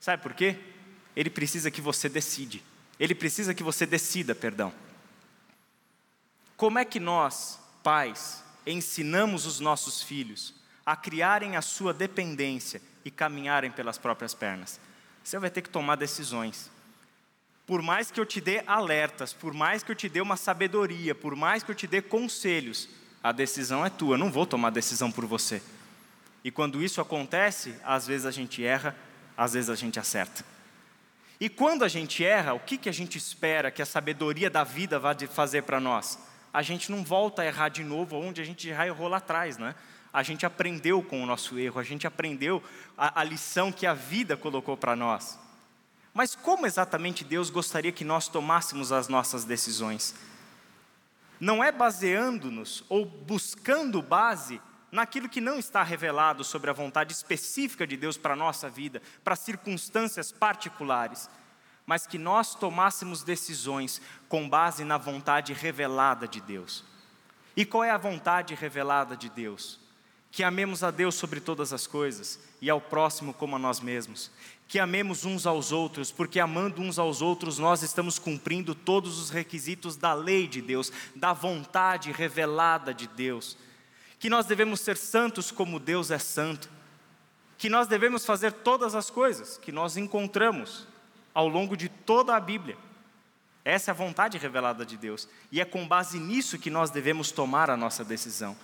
Sabe 0.00 0.20
por 0.20 0.34
quê? 0.34 0.58
ele 1.14 1.30
precisa 1.30 1.70
que 1.70 1.80
você 1.80 2.08
decide. 2.08 2.62
Ele 2.98 3.14
precisa 3.14 3.54
que 3.54 3.62
você 3.62 3.86
decida, 3.86 4.34
perdão. 4.34 4.72
Como 6.56 6.78
é 6.78 6.84
que 6.84 7.00
nós, 7.00 7.60
pais, 7.82 8.44
ensinamos 8.66 9.46
os 9.46 9.60
nossos 9.60 10.02
filhos 10.02 10.54
a 10.84 10.96
criarem 10.96 11.56
a 11.56 11.62
sua 11.62 11.92
dependência 11.92 12.80
e 13.04 13.10
caminharem 13.10 13.70
pelas 13.70 13.98
próprias 13.98 14.34
pernas? 14.34 14.80
Você 15.22 15.38
vai 15.38 15.50
ter 15.50 15.62
que 15.62 15.70
tomar 15.70 15.96
decisões. 15.96 16.70
Por 17.66 17.80
mais 17.80 18.10
que 18.10 18.18
eu 18.18 18.26
te 18.26 18.40
dê 18.40 18.62
alertas, 18.66 19.32
por 19.32 19.54
mais 19.54 19.82
que 19.82 19.92
eu 19.92 19.96
te 19.96 20.08
dê 20.08 20.20
uma 20.20 20.36
sabedoria, 20.36 21.14
por 21.14 21.36
mais 21.36 21.62
que 21.62 21.70
eu 21.70 21.74
te 21.74 21.86
dê 21.86 22.02
conselhos, 22.02 22.88
a 23.22 23.30
decisão 23.30 23.86
é 23.86 23.90
tua, 23.90 24.14
eu 24.14 24.18
não 24.18 24.32
vou 24.32 24.44
tomar 24.44 24.70
decisão 24.70 25.12
por 25.12 25.24
você. 25.24 25.62
E 26.44 26.50
quando 26.50 26.82
isso 26.82 27.00
acontece, 27.00 27.74
às 27.84 28.06
vezes 28.06 28.26
a 28.26 28.32
gente 28.32 28.64
erra, 28.64 28.96
às 29.36 29.52
vezes 29.52 29.70
a 29.70 29.76
gente 29.76 30.00
acerta. 30.00 30.44
E 31.38 31.48
quando 31.48 31.84
a 31.84 31.88
gente 31.88 32.24
erra, 32.24 32.54
o 32.54 32.60
que, 32.60 32.76
que 32.76 32.88
a 32.88 32.92
gente 32.92 33.16
espera 33.16 33.70
que 33.70 33.82
a 33.82 33.86
sabedoria 33.86 34.50
da 34.50 34.64
vida 34.64 34.98
vá 34.98 35.14
fazer 35.28 35.62
para 35.62 35.80
nós? 35.80 36.18
A 36.52 36.62
gente 36.62 36.90
não 36.90 37.02
volta 37.02 37.42
a 37.42 37.46
errar 37.46 37.68
de 37.68 37.82
novo 37.82 38.16
onde 38.16 38.40
a 38.40 38.44
gente 38.44 38.68
já 38.68 38.86
errou 38.86 39.08
lá 39.08 39.16
atrás, 39.16 39.56
né? 39.56 39.74
A 40.12 40.22
gente 40.22 40.44
aprendeu 40.44 41.02
com 41.02 41.22
o 41.22 41.26
nosso 41.26 41.58
erro, 41.58 41.80
a 41.80 41.82
gente 41.82 42.06
aprendeu 42.06 42.62
a, 42.98 43.20
a 43.20 43.24
lição 43.24 43.72
que 43.72 43.86
a 43.86 43.94
vida 43.94 44.36
colocou 44.36 44.76
para 44.76 44.94
nós. 44.94 45.38
Mas 46.14 46.34
como 46.34 46.66
exatamente 46.66 47.24
Deus 47.24 47.48
gostaria 47.48 47.92
que 47.92 48.04
nós 48.04 48.28
tomássemos 48.28 48.92
as 48.92 49.08
nossas 49.08 49.44
decisões? 49.44 50.14
Não 51.40 51.64
é 51.64 51.72
baseando-nos 51.72 52.84
ou 52.88 53.04
buscando 53.04 54.02
base 54.02 54.60
naquilo 54.90 55.28
que 55.28 55.40
não 55.40 55.58
está 55.58 55.82
revelado 55.82 56.44
sobre 56.44 56.68
a 56.68 56.74
vontade 56.74 57.12
específica 57.14 57.86
de 57.86 57.96
Deus 57.96 58.18
para 58.18 58.34
a 58.34 58.36
nossa 58.36 58.68
vida, 58.68 59.00
para 59.24 59.34
circunstâncias 59.34 60.30
particulares, 60.30 61.30
mas 61.86 62.06
que 62.06 62.18
nós 62.18 62.54
tomássemos 62.54 63.22
decisões 63.22 64.02
com 64.28 64.48
base 64.48 64.84
na 64.84 64.98
vontade 64.98 65.54
revelada 65.54 66.28
de 66.28 66.42
Deus. 66.42 66.84
E 67.56 67.64
qual 67.64 67.82
é 67.82 67.90
a 67.90 67.98
vontade 67.98 68.54
revelada 68.54 69.16
de 69.16 69.30
Deus? 69.30 69.81
Que 70.32 70.42
amemos 70.42 70.82
a 70.82 70.90
Deus 70.90 71.14
sobre 71.14 71.38
todas 71.38 71.72
as 71.72 71.86
coisas 71.86 72.40
e 72.60 72.68
ao 72.68 72.80
próximo 72.80 73.32
como 73.32 73.54
a 73.54 73.58
nós 73.60 73.78
mesmos. 73.78 74.32
Que 74.66 74.80
amemos 74.80 75.24
uns 75.24 75.46
aos 75.46 75.70
outros, 75.70 76.10
porque 76.10 76.40
amando 76.40 76.82
uns 76.82 76.98
aos 76.98 77.22
outros 77.22 77.60
nós 77.60 77.84
estamos 77.84 78.18
cumprindo 78.18 78.74
todos 78.74 79.20
os 79.20 79.30
requisitos 79.30 79.94
da 79.94 80.12
lei 80.12 80.48
de 80.48 80.60
Deus, 80.60 80.90
da 81.14 81.32
vontade 81.32 82.10
revelada 82.10 82.92
de 82.92 83.06
Deus 83.06 83.56
que 84.22 84.30
nós 84.30 84.46
devemos 84.46 84.78
ser 84.78 84.96
santos 84.96 85.50
como 85.50 85.80
Deus 85.80 86.12
é 86.12 86.18
santo, 86.18 86.70
que 87.58 87.68
nós 87.68 87.88
devemos 87.88 88.24
fazer 88.24 88.52
todas 88.52 88.94
as 88.94 89.10
coisas 89.10 89.58
que 89.58 89.72
nós 89.72 89.96
encontramos 89.96 90.86
ao 91.34 91.48
longo 91.48 91.76
de 91.76 91.88
toda 91.88 92.36
a 92.36 92.38
Bíblia. 92.38 92.78
Essa 93.64 93.90
é 93.90 93.92
a 93.92 93.94
vontade 93.94 94.38
revelada 94.38 94.84
de 94.84 94.96
Deus, 94.96 95.28
e 95.50 95.60
é 95.60 95.64
com 95.64 95.86
base 95.86 96.18
nisso 96.18 96.58
que 96.58 96.70
nós 96.70 96.90
devemos 96.90 97.30
tomar 97.30 97.70
a 97.70 97.76
nossa 97.76 98.04
decisão. 98.04 98.56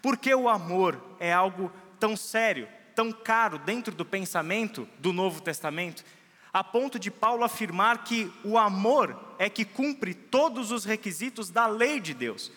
Porque 0.00 0.34
o 0.34 0.48
amor 0.48 0.98
é 1.20 1.32
algo 1.32 1.70
tão 2.00 2.16
sério, 2.16 2.66
tão 2.94 3.12
caro 3.12 3.58
dentro 3.58 3.94
do 3.94 4.04
pensamento 4.04 4.88
do 4.98 5.12
Novo 5.12 5.42
Testamento, 5.42 6.02
a 6.52 6.64
ponto 6.64 6.98
de 6.98 7.10
Paulo 7.10 7.44
afirmar 7.44 8.02
que 8.02 8.32
o 8.42 8.56
amor 8.56 9.34
é 9.38 9.50
que 9.50 9.64
cumpre 9.64 10.14
todos 10.14 10.70
os 10.72 10.86
requisitos 10.86 11.50
da 11.50 11.66
lei 11.66 12.00
de 12.00 12.14
Deus. 12.14 12.50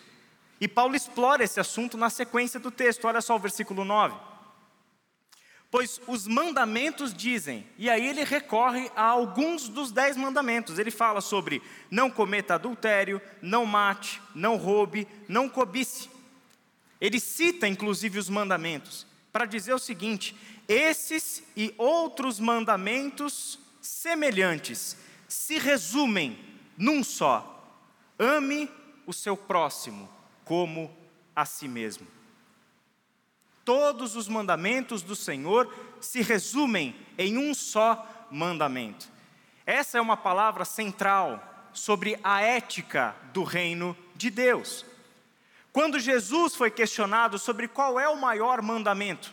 E 0.58 0.66
Paulo 0.66 0.96
explora 0.96 1.44
esse 1.44 1.60
assunto 1.60 1.98
na 1.98 2.08
sequência 2.08 2.58
do 2.58 2.70
texto, 2.70 3.06
olha 3.06 3.20
só 3.20 3.36
o 3.36 3.38
versículo 3.38 3.84
9. 3.84 4.29
Pois 5.70 6.00
os 6.08 6.26
mandamentos 6.26 7.14
dizem, 7.14 7.64
e 7.78 7.88
aí 7.88 8.04
ele 8.04 8.24
recorre 8.24 8.90
a 8.96 9.04
alguns 9.04 9.68
dos 9.68 9.92
dez 9.92 10.16
mandamentos. 10.16 10.78
Ele 10.78 10.90
fala 10.90 11.20
sobre 11.20 11.62
não 11.88 12.10
cometa 12.10 12.54
adultério, 12.54 13.22
não 13.40 13.64
mate, 13.64 14.20
não 14.34 14.56
roube, 14.56 15.06
não 15.28 15.48
cobice. 15.48 16.10
Ele 17.00 17.20
cita 17.20 17.68
inclusive 17.68 18.18
os 18.18 18.28
mandamentos 18.28 19.06
para 19.32 19.46
dizer 19.46 19.72
o 19.72 19.78
seguinte: 19.78 20.34
esses 20.66 21.44
e 21.56 21.72
outros 21.78 22.40
mandamentos 22.40 23.58
semelhantes 23.80 24.96
se 25.28 25.56
resumem 25.56 26.36
num 26.76 27.04
só: 27.04 27.78
ame 28.18 28.68
o 29.06 29.12
seu 29.12 29.36
próximo 29.36 30.10
como 30.44 30.94
a 31.34 31.44
si 31.44 31.68
mesmo. 31.68 32.19
Todos 33.70 34.16
os 34.16 34.26
mandamentos 34.26 35.00
do 35.00 35.14
Senhor 35.14 35.72
se 36.00 36.22
resumem 36.22 36.92
em 37.16 37.38
um 37.38 37.54
só 37.54 38.04
mandamento. 38.28 39.06
Essa 39.64 39.96
é 39.96 40.00
uma 40.00 40.16
palavra 40.16 40.64
central 40.64 41.68
sobre 41.72 42.18
a 42.24 42.40
ética 42.40 43.14
do 43.32 43.44
reino 43.44 43.96
de 44.16 44.28
Deus. 44.28 44.84
Quando 45.72 46.00
Jesus 46.00 46.56
foi 46.56 46.68
questionado 46.68 47.38
sobre 47.38 47.68
qual 47.68 48.00
é 48.00 48.08
o 48.08 48.20
maior 48.20 48.60
mandamento, 48.60 49.32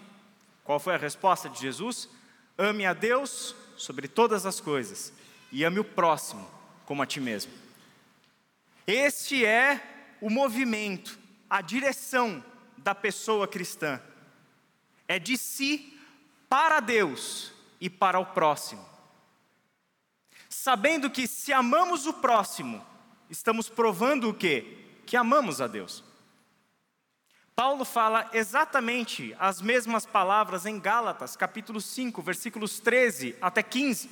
qual 0.64 0.80
foi 0.80 0.94
a 0.94 1.00
resposta 1.00 1.50
de 1.50 1.60
Jesus? 1.60 2.08
Ame 2.60 2.86
a 2.86 2.94
Deus 2.94 3.56
sobre 3.76 4.08
todas 4.08 4.46
as 4.46 4.62
coisas 4.62 5.12
e 5.52 5.64
ame 5.64 5.80
o 5.80 5.84
próximo 5.84 6.48
como 6.86 7.02
a 7.02 7.08
ti 7.08 7.20
mesmo. 7.20 7.52
Este 8.86 9.44
é 9.44 9.82
o 10.22 10.30
movimento, 10.30 11.18
a 11.50 11.60
direção 11.60 12.46
da 12.78 12.94
pessoa 12.94 13.48
cristã 13.48 14.00
é 15.08 15.18
de 15.18 15.38
si 15.38 15.98
para 16.50 16.80
Deus 16.80 17.52
e 17.80 17.90
para 17.90 18.20
o 18.20 18.26
próximo. 18.26 18.86
Sabendo 20.50 21.10
que 21.10 21.28
se 21.28 21.54
amamos 21.54 22.06
o 22.06 22.14
próximo, 22.14 22.86
estamos 23.30 23.70
provando 23.70 24.30
o 24.30 24.34
quê? 24.34 24.86
Que 25.06 25.16
amamos 25.16 25.62
a 25.62 25.68
Deus. 25.68 26.04
Paulo 27.56 27.84
fala 27.84 28.30
exatamente 28.34 29.36
as 29.40 29.62
mesmas 29.62 30.06
palavras 30.06 30.66
em 30.66 30.80
Gálatas, 30.80 31.36
capítulo 31.36 31.82
5, 31.82 32.22
versículos 32.22 32.80
13 32.80 33.36
até 33.42 33.64
15. 33.64 34.10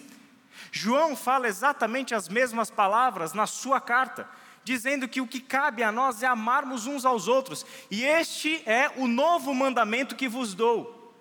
João 0.72 1.16
fala 1.16 1.48
exatamente 1.48 2.16
as 2.16 2.28
mesmas 2.28 2.72
palavras 2.72 3.34
na 3.34 3.46
sua 3.46 3.80
carta, 3.80 4.28
dizendo 4.66 5.08
que 5.08 5.22
o 5.22 5.28
que 5.28 5.40
cabe 5.40 5.84
a 5.84 5.92
nós 5.92 6.24
é 6.24 6.26
amarmos 6.26 6.88
uns 6.88 7.06
aos 7.06 7.28
outros, 7.28 7.64
e 7.90 8.04
este 8.04 8.62
é 8.66 8.92
o 8.98 9.08
novo 9.08 9.54
mandamento 9.54 10.16
que 10.16 10.28
vos 10.28 10.56
dou. 10.56 11.14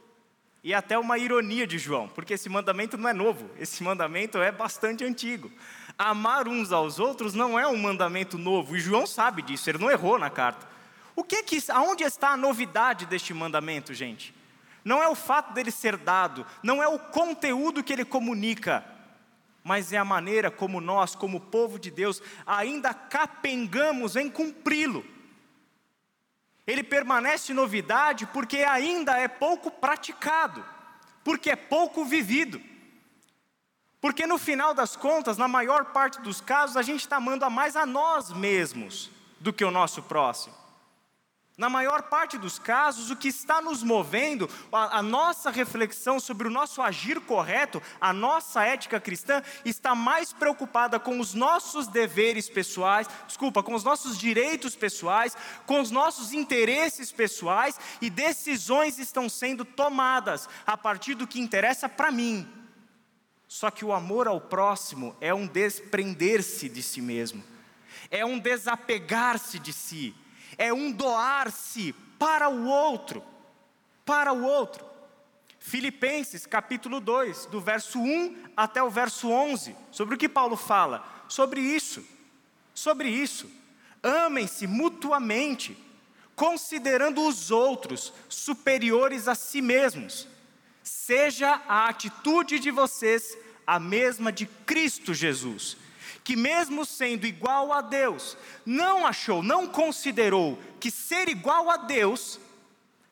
E 0.65 0.73
até 0.73 0.99
uma 0.99 1.19
ironia 1.19 1.67
de 1.67 1.79
João, 1.79 2.09
porque 2.09 2.33
esse 2.33 2.49
mandamento 2.49 2.97
não 2.97 3.07
é 3.07 3.13
novo, 3.13 3.51
esse 3.59 3.83
mandamento 3.83 4.39
é 4.39 4.51
bastante 4.51 5.05
antigo. 5.05 5.53
Amar 5.99 6.49
uns 6.49 6.73
aos 6.73 6.99
outros 6.99 7.35
não 7.35 7.59
é 7.61 7.69
um 7.69 7.77
mandamento 7.77 8.39
novo, 8.39 8.75
e 8.75 8.81
João 8.81 9.07
sabe 9.07 9.43
disso, 9.43 9.69
ele 9.69 9.79
não 9.79 9.91
errou 9.91 10.19
na 10.19 10.31
carta. 10.31 10.67
O 11.15 11.23
que 11.23 11.43
que, 11.43 11.63
aonde 11.71 12.03
está 12.03 12.31
a 12.31 12.37
novidade 12.37 13.05
deste 13.05 13.35
mandamento, 13.35 13.93
gente? 13.93 14.35
Não 14.83 15.03
é 15.03 15.09
o 15.09 15.15
fato 15.15 15.53
dele 15.53 15.71
ser 15.71 15.99
dado, 15.99 16.47
não 16.63 16.83
é 16.83 16.89
o 16.89 16.99
conteúdo 16.99 17.83
que 17.83 17.93
ele 17.93 18.05
comunica, 18.05 18.83
mas 19.65 19.95
é 19.95 19.97
a 19.97 20.05
maneira 20.05 20.51
como 20.51 20.79
nós, 20.79 21.17
como 21.17 21.41
povo 21.41 21.79
de 21.79 21.91
Deus, 21.91 22.23
ainda 22.47 22.93
capengamos 22.93 24.15
em 24.15 24.31
cumpri-lo. 24.31 25.03
Ele 26.67 26.85
permanece 26.85 27.55
novidade 27.55 28.27
porque 28.27 28.59
ainda 28.59 29.19
é 29.19 29.27
pouco 29.27 29.71
praticado, 29.71 30.63
porque 31.25 31.51
é 31.51 31.57
pouco 31.57 32.05
vivido. 32.05 32.61
Porque 34.03 34.27
no 34.27 34.37
final 34.37 34.75
das 34.75 34.95
contas, 34.95 35.39
na 35.39 35.49
maior 35.49 35.87
parte 35.87 36.21
dos 36.21 36.43
casos, 36.43 36.77
a 36.77 36.83
gente 36.83 37.01
está 37.01 37.17
amando 37.17 37.47
a 37.47 37.51
mais 37.51 37.75
a 37.75 37.87
nós 37.87 38.31
mesmos 38.31 39.11
do 39.41 39.51
que 39.51 39.65
o 39.65 39.71
nosso 39.71 40.03
próximo. 40.03 40.55
Na 41.57 41.69
maior 41.69 42.03
parte 42.03 42.37
dos 42.37 42.59
casos, 42.59 43.13
o 43.13 43.17
que 43.17 43.29
está 43.29 43.63
nos 43.63 43.81
movendo, 43.81 44.51
a, 44.73 44.99
a, 44.99 45.03
nossa 45.03 45.51
reflexão 45.51 46.19
sobre 46.19 46.49
o 46.49 46.51
nosso 46.51 46.83
agir 46.83 47.21
correto, 47.21 47.81
a 48.01 48.13
nossa 48.13 48.65
ética 48.65 48.99
cristã, 48.99 49.41
está 49.65 49.95
mais 49.95 50.33
preocupada 50.33 50.99
com 50.99 51.21
os 51.21 51.33
nossos 51.33 51.87
deveres 51.87 52.49
pessoais, 52.49 53.09
desculpa, 53.29 53.63
com 53.63 53.73
os 53.73 53.85
nossos 53.85 54.19
direitos 54.19 54.75
pessoais, 54.75 55.37
com 55.65 55.81
os 55.81 55.93
nossos 55.93 56.33
interesses 56.33 57.13
pessoais, 57.13 57.79
e 58.01 58.11
decisões 58.11 58.99
estão 58.99 59.29
sendo 59.29 59.65
tomadas 59.65 60.49
a 60.67 60.77
partir 60.77 61.15
do 61.15 61.27
que 61.27 61.39
interessa 61.41 61.89
para 61.89 62.11
mim. 62.11 62.49
Só 63.47 63.71
que 63.71 63.85
o 63.85 63.93
amor 63.93 64.27
ao 64.27 64.41
próximo 64.41 65.17
é 65.21 65.33
um 65.33 65.47
desprender-se 65.47 66.69
de 66.69 66.83
si 66.83 67.01
mesmo, 67.01 67.45
é 68.11 68.27
um 68.27 68.41
desapegar-se 68.41 69.61
de 69.61 69.73
si 69.73 70.17
é 70.59 70.73
um 70.73 70.91
doar-se 70.91 71.93
para 72.19 72.49
o 72.49 72.67
outro, 72.67 73.23
para 74.05 74.33
o 74.33 74.43
outro. 74.43 74.85
Filipenses 75.59 76.45
capítulo 76.45 77.01
2, 77.01 77.47
do 77.47 77.61
verso 77.61 77.99
1 77.99 78.51
até 78.57 78.83
o 78.83 78.91
verso 78.91 79.31
11, 79.31 79.75
sobre 79.91 80.15
o 80.15 80.19
que 80.19 80.29
Paulo 80.29 80.57
fala? 80.57 81.25
Sobre 81.29 81.61
isso, 81.61 82.05
sobre 82.75 83.09
isso. 83.09 83.51
Amem-se 84.03 84.67
mutuamente, 84.67 85.77
considerando 86.37 87.27
os 87.27 87.51
outros 87.51 88.13
superiores 88.29 89.27
a 89.27 89.35
si 89.35 89.63
mesmos. 89.63 90.29
Seja 90.83 91.63
a 91.67 91.89
atitude 91.89 92.59
de 92.59 92.71
vocês 92.71 93.37
a 93.67 93.81
mesma 93.81 94.31
de 94.31 94.45
Cristo 94.45 95.15
Jesus, 95.15 95.79
que, 96.25 96.35
mesmo 96.35 96.87
sendo 96.87 97.27
igual 97.27 97.71
a 97.71 97.83
Deus, 97.83 98.37
não 98.65 99.07
achou, 99.07 99.43
não 99.43 99.67
considerou 99.67 100.59
que 100.81 100.91
ser 100.91 101.29
igual 101.29 101.71
a 101.71 101.77
Deus 101.77 102.41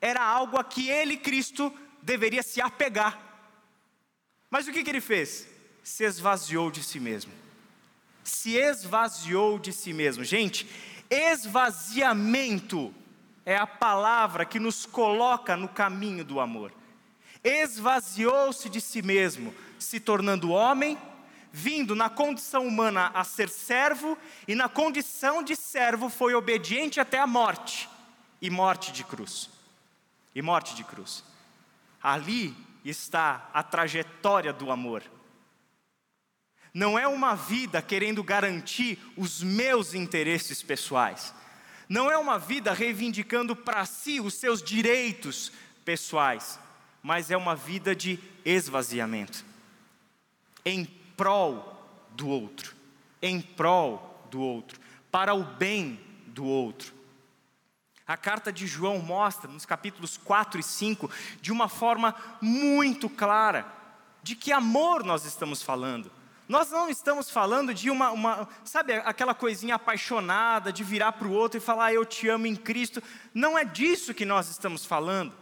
era 0.00 0.24
algo 0.24 0.58
a 0.58 0.64
que 0.64 0.88
ele, 0.88 1.18
Cristo, 1.18 1.70
deveria 2.00 2.42
se 2.42 2.60
apegar. 2.62 3.20
Mas 4.50 4.66
o 4.66 4.72
que, 4.72 4.82
que 4.82 4.90
ele 4.90 5.00
fez? 5.00 5.46
Se 5.84 6.04
esvaziou 6.04 6.70
de 6.70 6.82
si 6.82 6.98
mesmo. 6.98 7.32
Se 8.24 8.56
esvaziou 8.56 9.58
de 9.58 9.72
si 9.72 9.92
mesmo. 9.92 10.24
Gente, 10.24 10.66
esvaziamento 11.10 12.94
é 13.44 13.56
a 13.56 13.66
palavra 13.66 14.46
que 14.46 14.58
nos 14.58 14.86
coloca 14.86 15.54
no 15.54 15.68
caminho 15.68 16.24
do 16.24 16.40
amor. 16.40 16.72
Esvaziou-se 17.44 18.68
de 18.68 18.80
si 18.80 19.02
mesmo, 19.02 19.54
se 19.78 20.00
tornando 20.00 20.50
homem, 20.50 20.96
vindo 21.52 21.94
na 21.94 22.08
condição 22.08 22.66
humana 22.66 23.10
a 23.14 23.22
ser 23.22 23.48
servo, 23.48 24.16
e 24.48 24.54
na 24.54 24.68
condição 24.68 25.42
de 25.42 25.54
servo 25.54 26.08
foi 26.08 26.34
obediente 26.34 26.98
até 26.98 27.18
a 27.18 27.26
morte 27.26 27.88
e 28.40 28.48
morte 28.48 28.90
de 28.90 29.04
cruz. 29.04 29.50
E 30.34 30.40
morte 30.40 30.74
de 30.74 30.82
cruz. 30.82 31.22
Ali 32.02 32.56
está 32.84 33.50
a 33.52 33.62
trajetória 33.62 34.52
do 34.52 34.72
amor. 34.72 35.02
Não 36.72 36.98
é 36.98 37.06
uma 37.06 37.36
vida 37.36 37.82
querendo 37.82 38.24
garantir 38.24 38.98
os 39.14 39.42
meus 39.42 39.92
interesses 39.92 40.62
pessoais. 40.62 41.34
Não 41.86 42.10
é 42.10 42.16
uma 42.16 42.38
vida 42.38 42.72
reivindicando 42.72 43.54
para 43.54 43.84
si 43.84 44.18
os 44.18 44.34
seus 44.34 44.62
direitos 44.62 45.52
pessoais, 45.84 46.58
mas 47.02 47.30
é 47.30 47.36
uma 47.36 47.54
vida 47.54 47.94
de 47.94 48.18
esvaziamento 48.42 49.44
em 50.64 50.84
prol 51.22 51.86
do 52.10 52.28
outro, 52.28 52.74
em 53.22 53.40
prol 53.40 54.26
do 54.28 54.40
outro, 54.40 54.80
para 55.08 55.32
o 55.32 55.44
bem 55.44 56.00
do 56.26 56.44
outro. 56.44 56.92
A 58.04 58.16
carta 58.16 58.52
de 58.52 58.66
João 58.66 58.98
mostra, 58.98 59.48
nos 59.48 59.64
capítulos 59.64 60.16
4 60.16 60.58
e 60.58 60.64
5, 60.64 61.08
de 61.40 61.52
uma 61.52 61.68
forma 61.68 62.12
muito 62.40 63.08
clara, 63.08 63.72
de 64.20 64.34
que 64.34 64.50
amor 64.50 65.04
nós 65.04 65.24
estamos 65.24 65.62
falando. 65.62 66.10
Nós 66.48 66.72
não 66.72 66.90
estamos 66.90 67.30
falando 67.30 67.72
de 67.72 67.88
uma, 67.88 68.10
uma 68.10 68.48
sabe, 68.64 68.94
aquela 68.94 69.32
coisinha 69.32 69.76
apaixonada 69.76 70.72
de 70.72 70.82
virar 70.82 71.12
para 71.12 71.28
o 71.28 71.32
outro 71.32 71.58
e 71.58 71.60
falar, 71.60 71.84
ah, 71.84 71.94
eu 71.94 72.04
te 72.04 72.28
amo 72.28 72.48
em 72.48 72.56
Cristo. 72.56 73.00
Não 73.32 73.56
é 73.56 73.64
disso 73.64 74.12
que 74.12 74.24
nós 74.24 74.50
estamos 74.50 74.84
falando. 74.84 75.32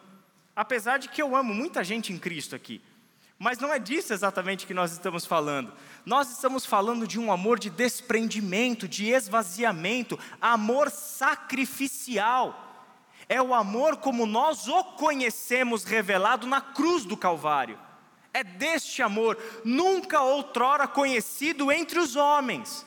Apesar 0.54 0.98
de 0.98 1.08
que 1.08 1.22
eu 1.22 1.34
amo 1.34 1.54
muita 1.54 1.82
gente 1.82 2.12
em 2.12 2.18
Cristo 2.18 2.54
aqui. 2.54 2.82
Mas 3.42 3.58
não 3.58 3.72
é 3.72 3.78
disso 3.78 4.12
exatamente 4.12 4.66
que 4.66 4.74
nós 4.74 4.92
estamos 4.92 5.24
falando. 5.24 5.72
Nós 6.04 6.30
estamos 6.30 6.66
falando 6.66 7.06
de 7.06 7.18
um 7.18 7.32
amor 7.32 7.58
de 7.58 7.70
desprendimento, 7.70 8.86
de 8.86 9.06
esvaziamento, 9.06 10.18
amor 10.38 10.90
sacrificial. 10.90 12.94
É 13.26 13.40
o 13.40 13.54
amor 13.54 13.96
como 13.96 14.26
nós 14.26 14.68
o 14.68 14.84
conhecemos 14.84 15.84
revelado 15.84 16.46
na 16.46 16.60
cruz 16.60 17.06
do 17.06 17.16
Calvário. 17.16 17.78
É 18.30 18.44
deste 18.44 19.00
amor, 19.00 19.38
nunca 19.64 20.20
outrora 20.20 20.86
conhecido 20.86 21.72
entre 21.72 21.98
os 21.98 22.16
homens. 22.16 22.84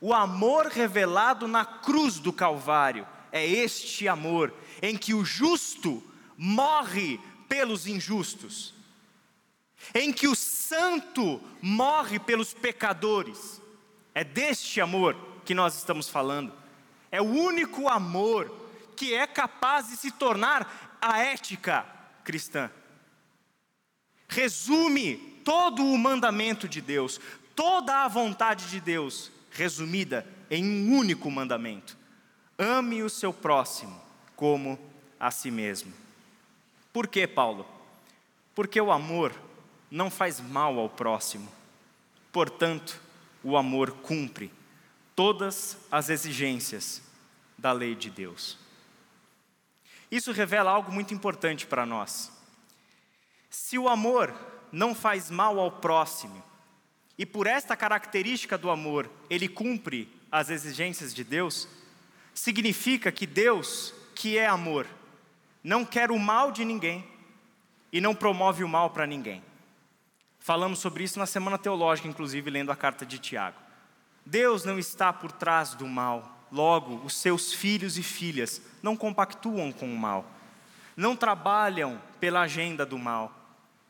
O 0.00 0.14
amor 0.14 0.66
revelado 0.66 1.48
na 1.48 1.64
cruz 1.64 2.20
do 2.20 2.32
Calvário 2.32 3.04
é 3.32 3.44
este 3.44 4.06
amor 4.06 4.54
em 4.80 4.96
que 4.96 5.12
o 5.12 5.24
justo 5.24 6.00
morre 6.38 7.18
pelos 7.48 7.88
injustos, 7.88 8.75
em 9.94 10.12
que 10.12 10.28
o 10.28 10.34
santo 10.34 11.40
morre 11.60 12.18
pelos 12.18 12.54
pecadores. 12.54 13.60
É 14.14 14.24
deste 14.24 14.80
amor 14.80 15.16
que 15.44 15.54
nós 15.54 15.76
estamos 15.76 16.08
falando. 16.08 16.52
É 17.10 17.20
o 17.20 17.24
único 17.24 17.88
amor 17.88 18.52
que 18.96 19.14
é 19.14 19.26
capaz 19.26 19.88
de 19.88 19.96
se 19.96 20.10
tornar 20.10 20.98
a 21.00 21.18
ética 21.18 21.86
cristã 22.24 22.70
resume 24.28 25.16
todo 25.44 25.84
o 25.84 25.98
mandamento 25.98 26.68
de 26.68 26.80
Deus, 26.80 27.20
toda 27.54 28.04
a 28.04 28.08
vontade 28.08 28.68
de 28.68 28.80
Deus, 28.80 29.30
resumida 29.50 30.26
em 30.50 30.64
um 30.64 30.96
único 30.96 31.30
mandamento: 31.30 31.96
ame 32.58 33.02
o 33.02 33.10
seu 33.10 33.32
próximo 33.32 34.00
como 34.34 34.78
a 35.18 35.30
si 35.30 35.50
mesmo. 35.50 35.92
Por 36.92 37.06
que, 37.06 37.26
Paulo? 37.26 37.66
Porque 38.54 38.80
o 38.80 38.90
amor 38.90 39.32
não 39.90 40.10
faz 40.10 40.40
mal 40.40 40.78
ao 40.78 40.88
próximo. 40.88 41.50
Portanto, 42.32 43.00
o 43.42 43.56
amor 43.56 43.92
cumpre 44.02 44.52
todas 45.14 45.78
as 45.90 46.08
exigências 46.10 47.02
da 47.56 47.72
lei 47.72 47.94
de 47.94 48.10
Deus. 48.10 48.58
Isso 50.10 50.32
revela 50.32 50.70
algo 50.70 50.92
muito 50.92 51.14
importante 51.14 51.66
para 51.66 51.86
nós. 51.86 52.30
Se 53.48 53.78
o 53.78 53.88
amor 53.88 54.34
não 54.70 54.94
faz 54.94 55.30
mal 55.30 55.58
ao 55.58 55.70
próximo, 55.70 56.42
e 57.18 57.24
por 57.24 57.46
esta 57.46 57.76
característica 57.76 58.58
do 58.58 58.70
amor 58.70 59.10
ele 59.30 59.48
cumpre 59.48 60.08
as 60.30 60.50
exigências 60.50 61.14
de 61.14 61.24
Deus, 61.24 61.66
significa 62.34 63.10
que 63.10 63.26
Deus, 63.26 63.94
que 64.14 64.36
é 64.36 64.46
amor, 64.46 64.86
não 65.64 65.84
quer 65.84 66.10
o 66.10 66.18
mal 66.18 66.52
de 66.52 66.64
ninguém 66.64 67.04
e 67.90 68.00
não 68.00 68.14
promove 68.14 68.62
o 68.62 68.68
mal 68.68 68.90
para 68.90 69.06
ninguém. 69.06 69.42
Falamos 70.46 70.78
sobre 70.78 71.02
isso 71.02 71.18
na 71.18 71.26
semana 71.26 71.58
teológica, 71.58 72.06
inclusive 72.06 72.48
lendo 72.50 72.70
a 72.70 72.76
carta 72.76 73.04
de 73.04 73.18
Tiago. 73.18 73.56
Deus 74.24 74.64
não 74.64 74.78
está 74.78 75.12
por 75.12 75.32
trás 75.32 75.74
do 75.74 75.88
mal, 75.88 76.46
logo, 76.52 77.04
os 77.04 77.16
seus 77.16 77.52
filhos 77.52 77.98
e 77.98 78.02
filhas 78.04 78.62
não 78.80 78.96
compactuam 78.96 79.72
com 79.72 79.92
o 79.92 79.98
mal, 79.98 80.24
não 80.96 81.16
trabalham 81.16 82.00
pela 82.20 82.42
agenda 82.42 82.86
do 82.86 82.96
mal, 82.96 83.32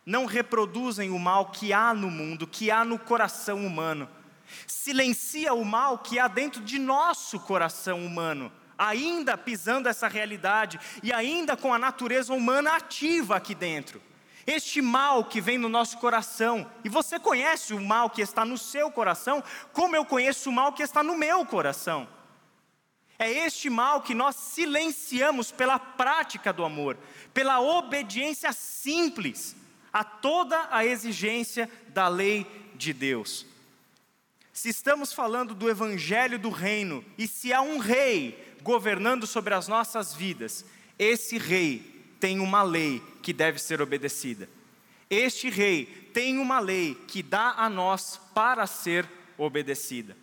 não 0.07 0.25
reproduzem 0.25 1.11
o 1.11 1.19
mal 1.19 1.51
que 1.51 1.75
há 1.75 1.93
no 1.93 2.11
mundo, 2.11 2.47
que 2.47 2.71
há 2.71 2.87
no 2.87 2.99
coração 2.99 3.67
humano. 3.67 4.09
Silencia 4.67 5.53
o 5.53 5.63
mal 5.63 5.99
que 5.99 6.19
há 6.19 6.27
dentro 6.27 6.63
de 6.63 6.79
nosso 6.79 7.39
coração 7.39 8.03
humano, 8.03 8.51
ainda 8.79 9.37
pisando 9.37 9.91
essa 9.91 10.09
realidade 10.09 10.81
e 11.03 11.13
ainda 11.13 11.55
com 11.55 11.75
a 11.75 11.79
natureza 11.79 12.33
humana 12.33 12.77
ativa 12.77 13.37
aqui 13.37 13.55
dentro. 13.55 14.01
Este 14.47 14.81
mal 14.81 15.25
que 15.25 15.41
vem 15.41 15.59
no 15.59 15.69
nosso 15.69 15.99
coração, 15.99 16.71
e 16.85 16.89
você 16.89 17.19
conhece 17.19 17.75
o 17.75 17.81
mal 17.81 18.09
que 18.09 18.23
está 18.23 18.45
no 18.45 18.57
seu 18.57 18.91
coração, 18.91 19.43
como 19.73 19.97
eu 19.97 20.05
conheço 20.05 20.51
o 20.51 20.53
mal 20.53 20.73
que 20.73 20.85
está 20.85 21.03
no 21.03 21.17
meu 21.17 21.45
coração. 21.45 22.07
É 23.19 23.31
este 23.31 23.69
mal 23.69 24.03
que 24.03 24.15
nós 24.15 24.37
silenciamos 24.37 25.51
pela 25.51 25.79
prática 25.79 26.53
do 26.53 26.65
amor, 26.65 26.97
pela 27.35 27.61
obediência 27.61 28.53
simples 28.53 29.57
a 29.93 30.05
toda 30.05 30.69
a 30.71 30.85
exigência 30.85 31.71
da 31.89 32.07
lei 32.07 32.47
de 32.75 32.93
Deus. 32.93 33.47
Se 34.53 34.69
estamos 34.69 35.13
falando 35.13 35.55
do 35.55 35.69
evangelho 35.69 36.39
do 36.39 36.51
reino 36.51 37.05
e 37.19 37.27
se 37.27 37.53
há 37.53 37.63
um 37.63 37.79
rei 37.79 38.57
governando 38.63 39.27
sobre 39.27 39.55
as 39.55 39.67
nossas 39.67 40.15
vidas, 40.15 40.65
esse 40.99 41.39
rei 41.39 41.96
tem 42.21 42.41
uma 42.41 42.63
lei 42.63 43.03
que 43.23 43.33
deve 43.33 43.59
ser 43.59 43.81
obedecida. 43.81 44.49
Este 45.09 45.49
rei 45.49 45.87
tem 46.13 46.39
uma 46.39 46.59
lei 46.59 46.95
que 47.07 47.23
dá 47.23 47.55
a 47.57 47.69
nós 47.69 48.21
para 48.35 48.67
ser 48.67 49.09
obedecida. 49.39 50.17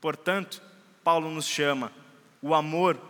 Portanto, 0.00 0.62
Paulo 1.02 1.30
nos 1.30 1.46
chama, 1.46 1.92
o 2.42 2.54
amor 2.54 3.00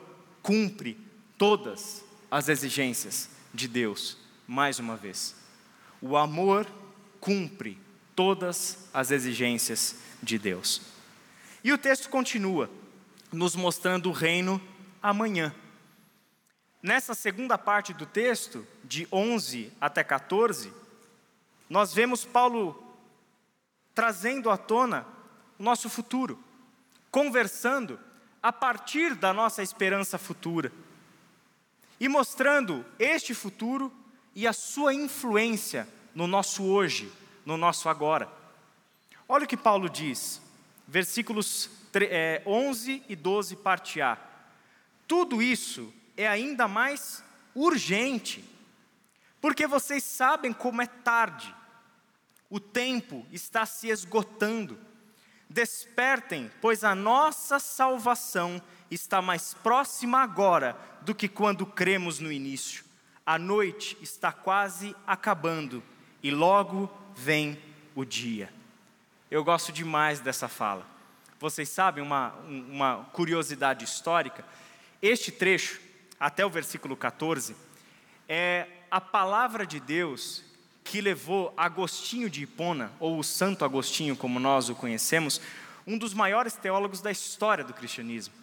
cumpre 0.43 0.97
todas 1.37 2.05
as 2.31 2.49
exigências 2.49 3.31
de 3.53 3.67
Deus, 3.67 4.17
mais 4.47 4.79
uma 4.79 4.97
vez. 4.97 5.35
O 6.01 6.17
amor 6.17 6.67
cumpre 7.21 7.79
todas 8.15 8.89
as 8.93 9.11
exigências 9.11 9.97
de 10.23 10.39
Deus. 10.39 10.83
E 11.63 11.73
o 11.73 11.79
texto 11.79 12.09
continua, 12.09 12.71
nos 13.33 13.55
mostrando 13.57 14.09
o 14.09 14.13
reino 14.13 14.61
amanhã. 15.03 15.55
Nessa 16.83 17.15
segunda 17.15 17.59
parte 17.59 17.93
do 17.93 18.07
texto, 18.07 18.67
de 18.83 19.07
11 19.13 19.71
até 19.79 20.03
14, 20.03 20.73
nós 21.69 21.93
vemos 21.93 22.25
Paulo 22.25 22.83
trazendo 23.95 24.51
à 24.51 24.57
tona 24.57 25.07
o 25.59 25.63
nosso 25.63 25.91
futuro, 25.91 26.43
conversando 27.11 28.01
a 28.43 28.51
partir 28.51 29.15
da 29.15 29.35
nossa 29.35 29.63
esperança 29.63 30.17
futura 30.17 30.73
e 31.99 32.09
mostrando 32.09 32.85
este 32.99 33.35
futuro 33.35 33.93
e 34.35 34.47
a 34.47 34.53
sua 34.55 34.95
influência 34.95 35.87
no 36.15 36.27
nosso 36.27 36.65
hoje, 36.65 37.13
no 37.45 37.59
nosso 37.59 37.91
agora. 37.91 38.27
Olha 39.29 39.45
o 39.45 39.49
que 39.49 39.57
Paulo 39.57 39.91
diz, 39.91 40.41
versículos 40.89 41.69
11 42.47 43.03
e 43.07 43.15
12, 43.15 43.57
parte 43.57 44.01
A. 44.01 44.17
Tudo 45.07 45.43
isso 45.43 45.93
é 46.21 46.29
ainda 46.29 46.69
mais 46.69 47.25
urgente, 47.55 48.45
porque 49.41 49.67
vocês 49.67 50.05
sabem 50.05 50.53
como 50.53 50.83
é 50.83 50.87
tarde. 50.87 51.55
o 52.51 52.59
tempo 52.59 53.25
está 53.31 53.65
se 53.65 53.89
esgotando. 53.89 54.77
Despertem, 55.49 56.51
pois 56.61 56.85
a 56.85 56.95
nossa 56.95 57.59
salvação 57.59 58.61
está 58.91 59.23
mais 59.23 59.55
próxima 59.55 60.21
agora 60.21 60.77
do 61.03 61.15
que 61.15 61.29
quando 61.29 61.65
cremos 61.65 62.19
no 62.19 62.31
início. 62.31 62.85
A 63.25 63.39
noite 63.39 63.97
está 64.03 64.33
quase 64.33 64.95
acabando 65.07 65.83
e 66.23 66.31
logo 66.31 66.91
vem 67.15 67.57
o 67.95 68.05
dia. 68.05 68.53
Eu 69.31 69.45
gosto 69.45 69.73
demais 69.73 70.21
dessa 70.21 70.49
fala. 70.49 70.85
Vocês 71.39 71.69
sabem 71.69 72.03
uma, 72.03 72.35
uma 72.47 73.05
curiosidade 73.13 73.85
histórica? 73.85 74.45
Este 75.01 75.31
trecho, 75.33 75.81
até 76.21 76.45
o 76.45 76.51
versículo 76.51 76.95
14, 76.95 77.57
é 78.29 78.67
a 78.91 79.01
palavra 79.01 79.67
de 79.67 79.81
Deus 79.81 80.45
que 80.85 81.01
levou 81.01 81.55
Agostinho 81.57 82.29
de 82.29 82.43
Hipona, 82.43 82.93
ou 83.01 83.19
o 83.19 83.25
Santo 83.25 83.65
Agostinho, 83.65 84.15
como 84.15 84.39
nós 84.39 84.69
o 84.69 84.75
conhecemos, 84.75 85.41
um 85.87 85.97
dos 85.97 86.13
maiores 86.13 86.55
teólogos 86.55 87.01
da 87.01 87.11
história 87.11 87.65
do 87.65 87.73
cristianismo. 87.73 88.35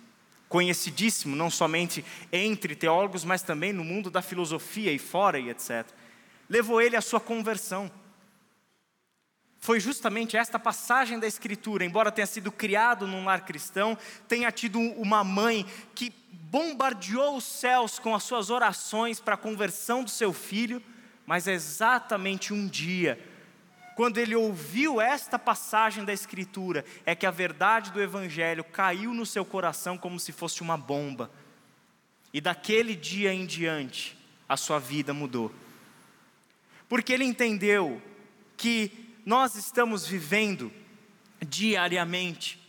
Conhecidíssimo 0.49 1.35
não 1.35 1.49
somente 1.49 2.03
entre 2.31 2.75
teólogos, 2.75 3.23
mas 3.23 3.43
também 3.43 3.73
no 3.73 3.83
mundo 3.83 4.09
da 4.09 4.21
filosofia 4.21 4.91
e 4.91 4.97
fora 4.97 5.37
e 5.37 5.49
etc. 5.49 5.85
Levou 6.49 6.81
ele 6.81 6.95
à 6.95 7.01
sua 7.01 7.19
conversão. 7.19 7.91
Foi 9.59 9.79
justamente 9.79 10.37
esta 10.37 10.59
passagem 10.59 11.19
da 11.19 11.27
Escritura, 11.27 11.83
embora 11.83 12.11
tenha 12.11 12.27
sido 12.27 12.51
criado 12.51 13.07
num 13.07 13.25
lar 13.25 13.45
cristão, 13.45 13.97
tenha 14.27 14.51
tido 14.51 14.79
uma 14.79 15.23
mãe 15.23 15.65
que 15.95 16.13
bombardeou 16.31 17.37
os 17.37 17.43
céus 17.43 17.99
com 17.99 18.15
as 18.15 18.23
suas 18.23 18.49
orações 18.49 19.19
para 19.19 19.33
a 19.33 19.37
conversão 19.37 20.03
do 20.03 20.09
seu 20.09 20.31
filho 20.31 20.81
mas 21.27 21.45
é 21.45 21.51
exatamente 21.51 22.53
um 22.53 22.65
dia, 22.65 23.19
quando 23.97 24.17
ele 24.17 24.33
ouviu 24.33 25.01
esta 25.01 25.37
passagem 25.37 26.05
da 26.05 26.13
Escritura, 26.13 26.85
é 27.05 27.13
que 27.13 27.25
a 27.25 27.31
verdade 27.31 27.91
do 27.91 28.01
Evangelho 28.01 28.63
caiu 28.63 29.13
no 29.13 29.25
seu 29.25 29.43
coração 29.43 29.97
como 29.97 30.17
se 30.21 30.31
fosse 30.31 30.61
uma 30.61 30.77
bomba. 30.77 31.29
E 32.33 32.39
daquele 32.39 32.95
dia 32.95 33.33
em 33.33 33.45
diante, 33.45 34.17
a 34.47 34.55
sua 34.55 34.79
vida 34.79 35.13
mudou. 35.13 35.53
Porque 36.87 37.11
ele 37.11 37.25
entendeu 37.25 38.01
que 38.55 39.06
nós 39.27 39.55
estamos 39.55 40.07
vivendo 40.07 40.71
diariamente, 41.39 42.59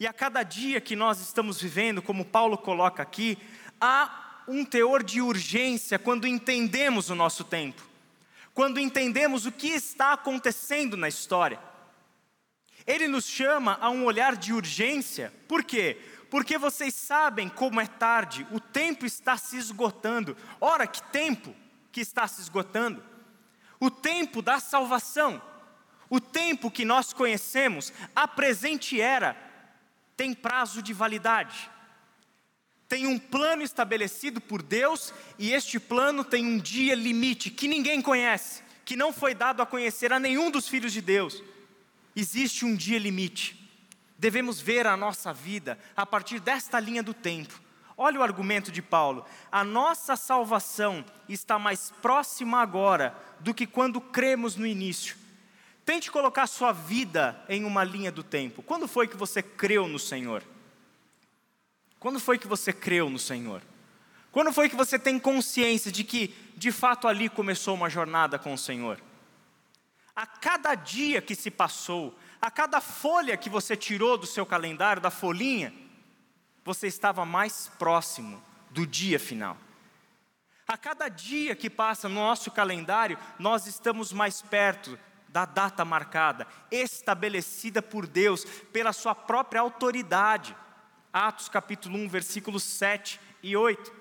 e 0.00 0.06
a 0.06 0.12
cada 0.14 0.42
dia 0.42 0.80
que 0.80 0.96
nós 0.96 1.20
estamos 1.20 1.60
vivendo, 1.60 2.00
como 2.00 2.24
Paulo 2.24 2.56
coloca 2.56 3.02
aqui, 3.02 3.36
há 3.78 4.42
um 4.48 4.64
teor 4.64 5.02
de 5.02 5.20
urgência 5.20 5.98
quando 5.98 6.26
entendemos 6.26 7.10
o 7.10 7.14
nosso 7.14 7.44
tempo 7.44 7.94
quando 8.54 8.78
entendemos 8.78 9.44
o 9.44 9.52
que 9.52 9.68
está 9.68 10.12
acontecendo 10.12 10.96
na 10.96 11.08
história. 11.08 11.58
Ele 12.86 13.08
nos 13.08 13.26
chama 13.26 13.76
a 13.80 13.90
um 13.90 14.04
olhar 14.04 14.36
de 14.36 14.52
urgência, 14.52 15.32
por 15.48 15.64
quê? 15.64 16.00
Porque 16.30 16.56
vocês 16.56 16.94
sabem 16.94 17.48
como 17.48 17.80
é 17.80 17.86
tarde, 17.86 18.46
o 18.52 18.60
tempo 18.60 19.04
está 19.04 19.36
se 19.36 19.56
esgotando. 19.56 20.36
Ora, 20.60 20.86
que 20.86 21.02
tempo 21.04 21.54
que 21.90 22.00
está 22.00 22.28
se 22.28 22.40
esgotando? 22.40 23.02
O 23.80 23.90
tempo 23.90 24.40
da 24.40 24.60
salvação, 24.60 25.42
o 26.10 26.20
tempo 26.20 26.70
que 26.70 26.84
nós 26.84 27.12
conhecemos, 27.12 27.92
a 28.14 28.28
presente 28.28 29.00
era, 29.00 29.36
tem 30.16 30.34
prazo 30.34 30.82
de 30.82 30.92
validade 30.92 31.70
tem 32.88 33.08
um 33.08 33.18
plano 33.18 33.62
estabelecido 33.62 34.40
por 34.40 34.62
Deus 34.62 35.12
e 35.36 35.52
este 35.52 35.80
plano 35.80 36.22
tem 36.22 36.46
um 36.46 36.58
dia 36.58 36.94
limite 36.94 37.50
que 37.50 37.66
ninguém 37.66 38.00
conhece, 38.00 38.62
que 38.84 38.94
não 38.94 39.12
foi 39.12 39.34
dado 39.34 39.60
a 39.60 39.66
conhecer 39.66 40.12
a 40.12 40.20
nenhum 40.20 40.50
dos 40.50 40.68
filhos 40.68 40.92
de 40.92 41.00
Deus. 41.00 41.42
Existe 42.14 42.64
um 42.64 42.74
dia 42.74 42.98
limite. 42.98 43.68
Devemos 44.16 44.60
ver 44.60 44.86
a 44.86 44.96
nossa 44.96 45.32
vida 45.32 45.76
a 45.96 46.06
partir 46.06 46.38
desta 46.38 46.78
linha 46.78 47.02
do 47.02 47.12
tempo. 47.12 47.60
Olha 47.96 48.20
o 48.20 48.22
argumento 48.22 48.70
de 48.70 48.80
Paulo: 48.80 49.26
a 49.50 49.64
nossa 49.64 50.14
salvação 50.14 51.04
está 51.28 51.58
mais 51.58 51.90
próxima 52.02 52.60
agora 52.60 53.12
do 53.40 53.52
que 53.52 53.66
quando 53.66 54.00
cremos 54.00 54.54
no 54.56 54.64
início. 54.64 55.16
Tente 55.84 56.10
colocar 56.10 56.46
sua 56.46 56.72
vida 56.72 57.44
em 57.48 57.64
uma 57.64 57.84
linha 57.84 58.10
do 58.10 58.22
tempo. 58.22 58.62
Quando 58.62 58.88
foi 58.88 59.06
que 59.06 59.16
você 59.16 59.42
creu 59.42 59.86
no 59.86 59.98
Senhor? 59.98 60.42
Quando 62.00 62.18
foi 62.18 62.38
que 62.38 62.46
você 62.46 62.72
creu 62.72 63.10
no 63.10 63.18
Senhor? 63.18 63.62
Quando 64.32 64.52
foi 64.52 64.68
que 64.68 64.76
você 64.76 64.98
tem 64.98 65.18
consciência 65.18 65.92
de 65.92 66.02
que, 66.02 66.34
de 66.56 66.72
fato, 66.72 67.06
ali 67.06 67.28
começou 67.28 67.74
uma 67.74 67.90
jornada 67.90 68.38
com 68.38 68.52
o 68.54 68.58
Senhor? 68.58 69.00
A 70.16 70.26
cada 70.26 70.74
dia 70.74 71.20
que 71.20 71.34
se 71.34 71.50
passou, 71.50 72.18
a 72.40 72.50
cada 72.50 72.80
folha 72.80 73.36
que 73.36 73.50
você 73.50 73.76
tirou 73.76 74.16
do 74.16 74.26
seu 74.26 74.46
calendário, 74.46 75.02
da 75.02 75.10
folhinha, 75.10 75.72
você 76.64 76.86
estava 76.86 77.24
mais 77.26 77.70
próximo 77.78 78.42
do 78.70 78.86
dia 78.86 79.18
final. 79.18 79.56
A 80.66 80.78
cada 80.78 81.08
dia 81.08 81.54
que 81.54 81.68
passa 81.68 82.08
no 82.08 82.14
nosso 82.14 82.50
calendário, 82.50 83.18
nós 83.38 83.66
estamos 83.66 84.12
mais 84.12 84.40
perto 84.40 84.98
da 85.34 85.44
data 85.44 85.84
marcada, 85.84 86.46
estabelecida 86.70 87.82
por 87.82 88.06
Deus, 88.06 88.44
pela 88.72 88.92
Sua 88.92 89.16
própria 89.16 89.60
autoridade. 89.60 90.56
Atos 91.12 91.48
capítulo 91.48 91.98
1, 91.98 92.08
versículos 92.08 92.62
7 92.62 93.20
e 93.42 93.56
8. 93.56 93.92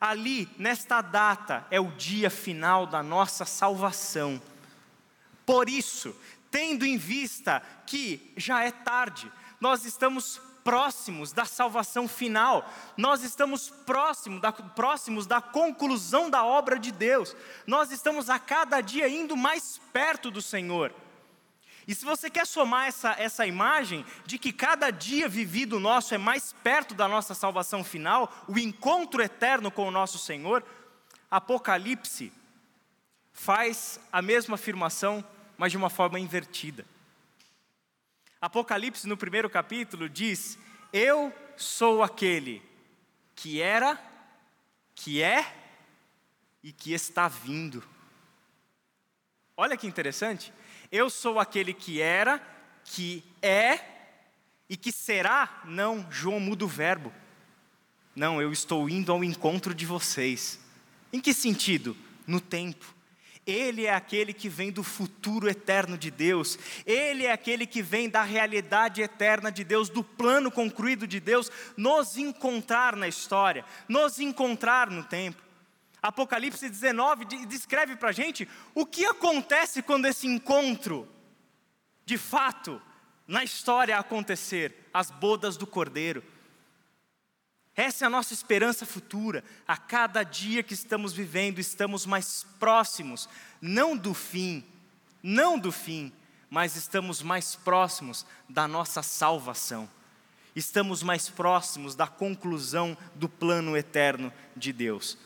Ali, 0.00 0.48
nesta 0.56 1.00
data, 1.00 1.66
é 1.72 1.80
o 1.80 1.90
dia 1.90 2.30
final 2.30 2.86
da 2.86 3.02
nossa 3.02 3.44
salvação. 3.44 4.40
Por 5.44 5.68
isso, 5.68 6.14
tendo 6.52 6.86
em 6.86 6.96
vista 6.96 7.60
que 7.84 8.32
já 8.36 8.62
é 8.62 8.70
tarde, 8.70 9.30
nós 9.60 9.84
estamos 9.84 10.40
próximos 10.64 11.30
da 11.30 11.44
salvação 11.44 12.08
final, 12.08 12.68
nós 12.96 13.22
estamos 13.22 13.68
próximos 13.68 14.40
da, 14.40 14.50
próximos 14.50 15.26
da 15.26 15.40
conclusão 15.40 16.30
da 16.30 16.42
obra 16.42 16.78
de 16.78 16.90
Deus, 16.90 17.36
nós 17.66 17.92
estamos 17.92 18.30
a 18.30 18.38
cada 18.38 18.80
dia 18.80 19.06
indo 19.06 19.36
mais 19.36 19.78
perto 19.92 20.30
do 20.30 20.40
Senhor. 20.40 20.92
E 21.86 21.94
se 21.94 22.04
você 22.04 22.30
quer 22.30 22.46
somar 22.46 22.88
essa, 22.88 23.14
essa 23.18 23.46
imagem 23.46 24.06
de 24.24 24.38
que 24.38 24.52
cada 24.52 24.90
dia 24.90 25.28
vivido 25.28 25.78
nosso 25.78 26.14
é 26.14 26.18
mais 26.18 26.54
perto 26.64 26.94
da 26.94 27.06
nossa 27.06 27.34
salvação 27.34 27.84
final, 27.84 28.32
o 28.48 28.58
encontro 28.58 29.22
eterno 29.22 29.70
com 29.70 29.86
o 29.86 29.90
nosso 29.90 30.18
Senhor, 30.18 30.64
Apocalipse 31.30 32.32
faz 33.32 34.00
a 34.10 34.22
mesma 34.22 34.54
afirmação, 34.54 35.22
mas 35.58 35.72
de 35.72 35.76
uma 35.76 35.90
forma 35.90 36.18
invertida. 36.18 36.86
Apocalipse, 38.44 39.08
no 39.08 39.16
primeiro 39.16 39.48
capítulo, 39.48 40.06
diz: 40.06 40.58
Eu 40.92 41.32
sou 41.56 42.02
aquele 42.02 42.62
que 43.34 43.62
era, 43.62 43.98
que 44.94 45.22
é 45.22 45.50
e 46.62 46.70
que 46.70 46.92
está 46.92 47.26
vindo. 47.26 47.82
Olha 49.56 49.78
que 49.78 49.86
interessante. 49.86 50.52
Eu 50.92 51.08
sou 51.08 51.38
aquele 51.38 51.72
que 51.72 52.02
era, 52.02 52.38
que 52.84 53.24
é 53.40 53.80
e 54.68 54.76
que 54.76 54.92
será. 54.92 55.62
Não, 55.64 56.06
João 56.10 56.38
muda 56.38 56.66
o 56.66 56.68
verbo. 56.68 57.10
Não, 58.14 58.42
eu 58.42 58.52
estou 58.52 58.90
indo 58.90 59.10
ao 59.10 59.24
encontro 59.24 59.74
de 59.74 59.86
vocês. 59.86 60.60
Em 61.10 61.18
que 61.18 61.32
sentido? 61.32 61.96
No 62.26 62.42
tempo. 62.42 62.94
Ele 63.46 63.84
é 63.84 63.94
aquele 63.94 64.32
que 64.32 64.48
vem 64.48 64.72
do 64.72 64.82
futuro 64.82 65.48
eterno 65.48 65.98
de 65.98 66.10
Deus, 66.10 66.58
Ele 66.86 67.26
é 67.26 67.32
aquele 67.32 67.66
que 67.66 67.82
vem 67.82 68.08
da 68.08 68.22
realidade 68.22 69.02
eterna 69.02 69.52
de 69.52 69.62
Deus, 69.62 69.88
do 69.88 70.02
plano 70.02 70.50
concluído 70.50 71.06
de 71.06 71.20
Deus, 71.20 71.50
nos 71.76 72.16
encontrar 72.16 72.96
na 72.96 73.06
história, 73.06 73.64
nos 73.88 74.18
encontrar 74.18 74.90
no 74.90 75.04
tempo. 75.04 75.42
Apocalipse 76.00 76.68
19 76.68 77.24
descreve 77.46 77.96
para 77.96 78.10
a 78.10 78.12
gente 78.12 78.48
o 78.74 78.84
que 78.84 79.06
acontece 79.06 79.82
quando 79.82 80.06
esse 80.06 80.26
encontro, 80.26 81.08
de 82.04 82.18
fato, 82.18 82.80
na 83.26 83.42
história 83.42 83.98
acontecer 83.98 84.88
as 84.92 85.10
bodas 85.10 85.56
do 85.56 85.66
cordeiro. 85.66 86.22
Essa 87.76 88.04
é 88.04 88.06
a 88.06 88.10
nossa 88.10 88.32
esperança 88.32 88.86
futura. 88.86 89.42
A 89.66 89.76
cada 89.76 90.22
dia 90.22 90.62
que 90.62 90.74
estamos 90.74 91.12
vivendo, 91.12 91.58
estamos 91.58 92.06
mais 92.06 92.46
próximos, 92.58 93.28
não 93.60 93.96
do 93.96 94.14
fim, 94.14 94.64
não 95.22 95.58
do 95.58 95.72
fim, 95.72 96.12
mas 96.48 96.76
estamos 96.76 97.20
mais 97.20 97.56
próximos 97.56 98.24
da 98.48 98.68
nossa 98.68 99.02
salvação. 99.02 99.88
Estamos 100.54 101.02
mais 101.02 101.28
próximos 101.28 101.96
da 101.96 102.06
conclusão 102.06 102.96
do 103.16 103.28
plano 103.28 103.76
eterno 103.76 104.32
de 104.56 104.72
Deus. 104.72 105.18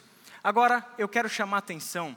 Agora, 0.43 0.87
eu 0.97 1.07
quero 1.07 1.29
chamar 1.29 1.59
atenção 1.59 2.17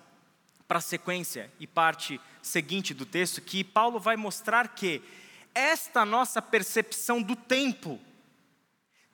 para 0.65 0.78
a 0.78 0.82
sequência 0.82 1.52
e 1.60 1.67
parte 1.67 2.22
seguinte 2.41 2.94
do 2.94 3.06
texto, 3.06 3.41
que 3.41 3.62
Paulo 3.62 4.00
vai 4.00 4.15
mostrar 4.15 4.70
que 4.70 5.02
esta 5.54 6.06
nossa 6.06 6.41
percepção 6.41 7.22
do 7.22 7.36
tempo 7.36 8.00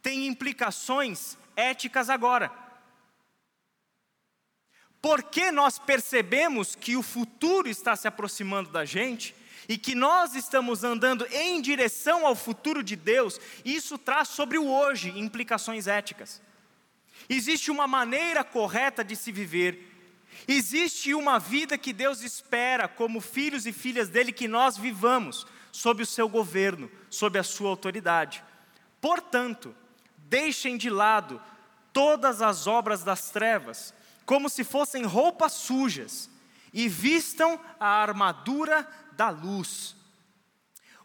tem 0.07 0.25
implicações 0.25 1.37
éticas 1.53 2.09
agora. 2.09 2.49
Porque 5.01 5.51
nós 5.51 5.77
percebemos 5.77 6.75
que 6.75 6.95
o 6.95 7.03
futuro 7.03 7.67
está 7.67 7.93
se 7.93 8.07
aproximando 8.07 8.69
da 8.69 8.85
gente 8.85 9.35
e 9.67 9.77
que 9.77 9.93
nós 9.93 10.33
estamos 10.33 10.85
andando 10.85 11.27
em 11.29 11.61
direção 11.61 12.25
ao 12.25 12.37
futuro 12.37 12.81
de 12.81 12.95
Deus, 12.95 13.37
isso 13.65 13.97
traz 13.97 14.29
sobre 14.29 14.57
o 14.57 14.69
hoje 14.69 15.09
implicações 15.09 15.87
éticas. 15.87 16.41
Existe 17.27 17.69
uma 17.69 17.85
maneira 17.85 18.45
correta 18.45 19.03
de 19.03 19.13
se 19.13 19.29
viver, 19.29 19.93
existe 20.47 21.13
uma 21.13 21.37
vida 21.37 21.77
que 21.77 21.91
Deus 21.91 22.21
espera, 22.21 22.87
como 22.87 23.19
filhos 23.19 23.65
e 23.65 23.73
filhas 23.73 24.07
dele, 24.07 24.31
que 24.31 24.47
nós 24.47 24.77
vivamos 24.77 25.45
sob 25.69 26.01
o 26.01 26.05
seu 26.05 26.29
governo, 26.29 26.89
sob 27.09 27.37
a 27.37 27.43
sua 27.43 27.69
autoridade. 27.69 28.41
Portanto, 29.01 29.75
deixem 30.29 30.77
de 30.77 30.89
lado 30.89 31.41
todas 31.93 32.41
as 32.41 32.67
obras 32.67 33.03
das 33.03 33.29
trevas, 33.31 33.93
como 34.25 34.49
se 34.49 34.63
fossem 34.63 35.03
roupas 35.03 35.53
sujas, 35.53 36.29
e 36.73 36.87
vistam 36.87 37.59
a 37.79 37.87
armadura 37.87 38.87
da 39.13 39.29
luz. 39.29 39.95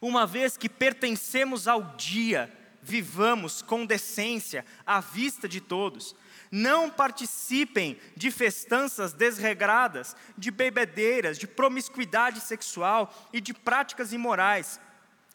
Uma 0.01 0.27
vez 0.27 0.57
que 0.57 0.69
pertencemos 0.69 1.69
ao 1.69 1.95
dia, 1.97 2.53
vivamos 2.83 3.63
com 3.63 3.87
decência 3.87 4.67
à 4.85 5.01
vista 5.01 5.49
de 5.49 5.61
todos. 5.61 6.15
Não 6.51 6.91
participem 6.91 7.99
de 8.17 8.31
festanças 8.31 9.13
desregradas, 9.13 10.17
de 10.37 10.51
bebedeiras, 10.51 11.39
de 11.39 11.47
promiscuidade 11.47 12.41
sexual 12.41 13.15
e 13.33 13.41
de 13.41 13.55
práticas 13.55 14.13
imorais. 14.13 14.81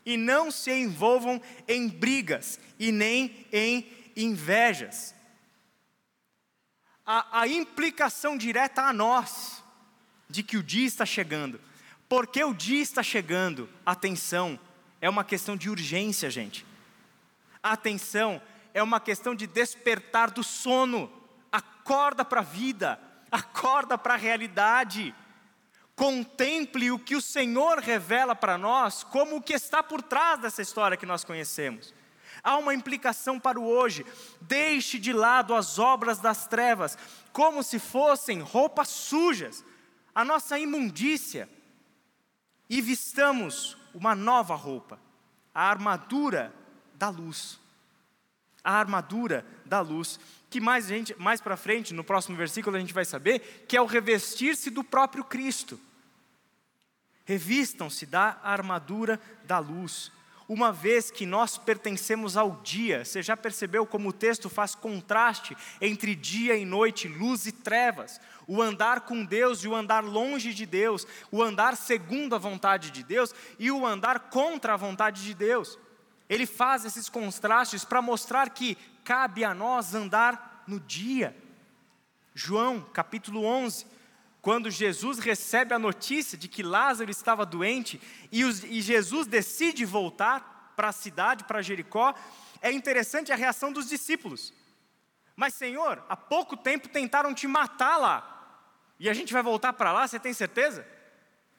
E 0.07 0.15
não 0.15 0.49
se 0.49 0.71
envolvam 0.71 1.41
em 1.67 1.89
brigas 1.89 2.57
e 2.79 2.93
nem 2.93 3.45
em 3.51 3.85
invejas. 4.15 5.13
A, 7.05 7.41
a 7.41 7.47
implicação 7.49 8.37
direta 8.37 8.83
a 8.83 8.93
nós 8.93 9.61
de 10.29 10.43
que 10.43 10.55
o 10.55 10.63
dia 10.63 10.87
está 10.87 11.05
chegando. 11.05 11.59
Porque 12.07 12.41
o 12.41 12.53
dia 12.53 12.81
está 12.81 13.03
chegando, 13.03 13.69
atenção, 13.85 14.57
é 15.01 15.09
uma 15.09 15.25
questão 15.25 15.57
de 15.57 15.69
urgência, 15.69 16.29
gente. 16.29 16.65
Atenção, 17.61 18.41
é 18.73 18.81
uma 18.81 19.01
questão 19.01 19.35
de 19.35 19.45
despertar 19.45 20.31
do 20.31 20.41
sono. 20.41 21.11
Acorda 21.51 22.23
para 22.23 22.39
a 22.39 22.43
vida, 22.43 22.97
acorda 23.29 23.97
para 23.97 24.13
a 24.13 24.17
realidade. 24.17 25.13
Contemple 25.97 26.91
o 26.91 26.99
que 26.99 27.15
o 27.15 27.21
Senhor 27.21 27.79
revela 27.79 28.35
para 28.35 28.55
nós, 28.55 29.03
como 29.03 29.37
o 29.37 29.41
que 29.41 29.53
está 29.53 29.81
por 29.81 29.99
trás 29.99 30.39
dessa 30.39 30.61
história 30.61 30.95
que 30.95 31.07
nós 31.07 31.23
conhecemos. 31.23 31.91
Há 32.43 32.55
uma 32.55 32.75
implicação 32.75 33.39
para 33.39 33.59
o 33.59 33.67
hoje. 33.67 34.05
Deixe 34.39 34.99
de 34.99 35.11
lado 35.11 35.55
as 35.55 35.79
obras 35.79 36.19
das 36.19 36.45
trevas, 36.45 36.95
como 37.33 37.63
se 37.63 37.79
fossem 37.79 38.41
roupas 38.41 38.89
sujas, 38.89 39.65
a 40.13 40.23
nossa 40.23 40.59
imundícia 40.59 41.49
e 42.69 42.79
vistamos 42.79 43.75
uma 43.91 44.13
nova 44.13 44.53
roupa, 44.53 44.99
a 45.51 45.67
armadura 45.67 46.53
da 46.93 47.09
luz. 47.09 47.59
A 48.63 48.73
armadura 48.73 49.43
da 49.65 49.79
luz, 49.81 50.19
que 50.47 50.61
mais, 50.61 50.85
gente, 50.85 51.15
mais 51.17 51.41
para 51.41 51.57
frente, 51.57 51.91
no 51.91 52.03
próximo 52.03 52.37
versículo, 52.37 52.77
a 52.77 52.79
gente 52.79 52.93
vai 52.93 53.05
saber, 53.05 53.65
que 53.67 53.75
é 53.75 53.81
o 53.81 53.85
revestir-se 53.85 54.69
do 54.69 54.83
próprio 54.83 55.23
Cristo. 55.23 55.86
Revistam-se 57.27 58.07
da 58.07 58.39
armadura 58.41 59.19
da 59.43 59.59
luz 59.59 60.11
uma 60.47 60.71
vez 60.71 61.11
que 61.11 61.25
nós 61.25 61.57
pertencemos 61.57 62.37
ao 62.37 62.61
dia. 62.63 63.03
Você 63.03 63.21
já 63.21 63.35
percebeu 63.35 63.85
como 63.85 64.09
o 64.09 64.13
texto 64.13 64.49
faz 64.49 64.73
contraste 64.73 65.57
entre 65.81 66.15
dia 66.15 66.55
e 66.55 66.63
noite, 66.63 67.07
luz 67.07 67.45
e 67.45 67.51
trevas? 67.51 68.21
O 68.47 68.61
andar 68.61 69.01
com 69.01 69.25
Deus 69.25 69.63
e 69.63 69.67
o 69.67 69.75
andar 69.75 70.03
longe 70.03 70.53
de 70.53 70.65
Deus, 70.65 71.05
o 71.29 71.43
andar 71.43 71.75
segundo 71.75 72.33
a 72.33 72.39
vontade 72.39 72.91
de 72.91 73.03
Deus 73.03 73.35
e 73.59 73.69
o 73.69 73.85
andar 73.85 74.29
contra 74.29 74.73
a 74.73 74.77
vontade 74.77 75.21
de 75.21 75.33
Deus. 75.33 75.77
Ele 76.29 76.45
faz 76.45 76.85
esses 76.85 77.09
contrastes 77.09 77.83
para 77.83 78.01
mostrar 78.01 78.49
que 78.51 78.77
cabe 79.03 79.43
a 79.43 79.53
nós 79.53 79.93
andar 79.93 80.63
no 80.65 80.79
dia. 80.79 81.35
João 82.33 82.81
capítulo 82.93 83.43
11, 83.43 83.85
quando 84.47 84.71
Jesus 84.71 85.19
recebe 85.19 85.73
a 85.73 85.77
notícia 85.77 86.37
de 86.37 86.47
que 86.47 86.63
Lázaro 86.63 87.11
estava 87.11 87.45
doente 87.45 87.99
e, 88.31 88.45
os, 88.45 88.63
e 88.63 88.79
Jesus 88.79 89.27
decide 89.27 89.83
voltar 89.83 90.71
para 90.73 90.87
a 90.87 90.93
cidade, 90.93 91.43
para 91.43 91.61
Jericó, 91.61 92.15
é 92.61 92.71
interessante 92.71 93.33
a 93.33 93.35
reação 93.35 93.73
dos 93.73 93.89
discípulos. 93.89 94.53
Mas, 95.35 95.53
Senhor, 95.53 96.01
há 96.07 96.15
pouco 96.15 96.55
tempo 96.55 96.87
tentaram 96.87 97.33
te 97.33 97.45
matar 97.45 97.97
lá, 97.97 98.63
e 98.97 99.09
a 99.09 99.13
gente 99.13 99.33
vai 99.33 99.43
voltar 99.43 99.73
para 99.73 99.91
lá, 99.91 100.07
você 100.07 100.17
tem 100.17 100.31
certeza? 100.31 100.87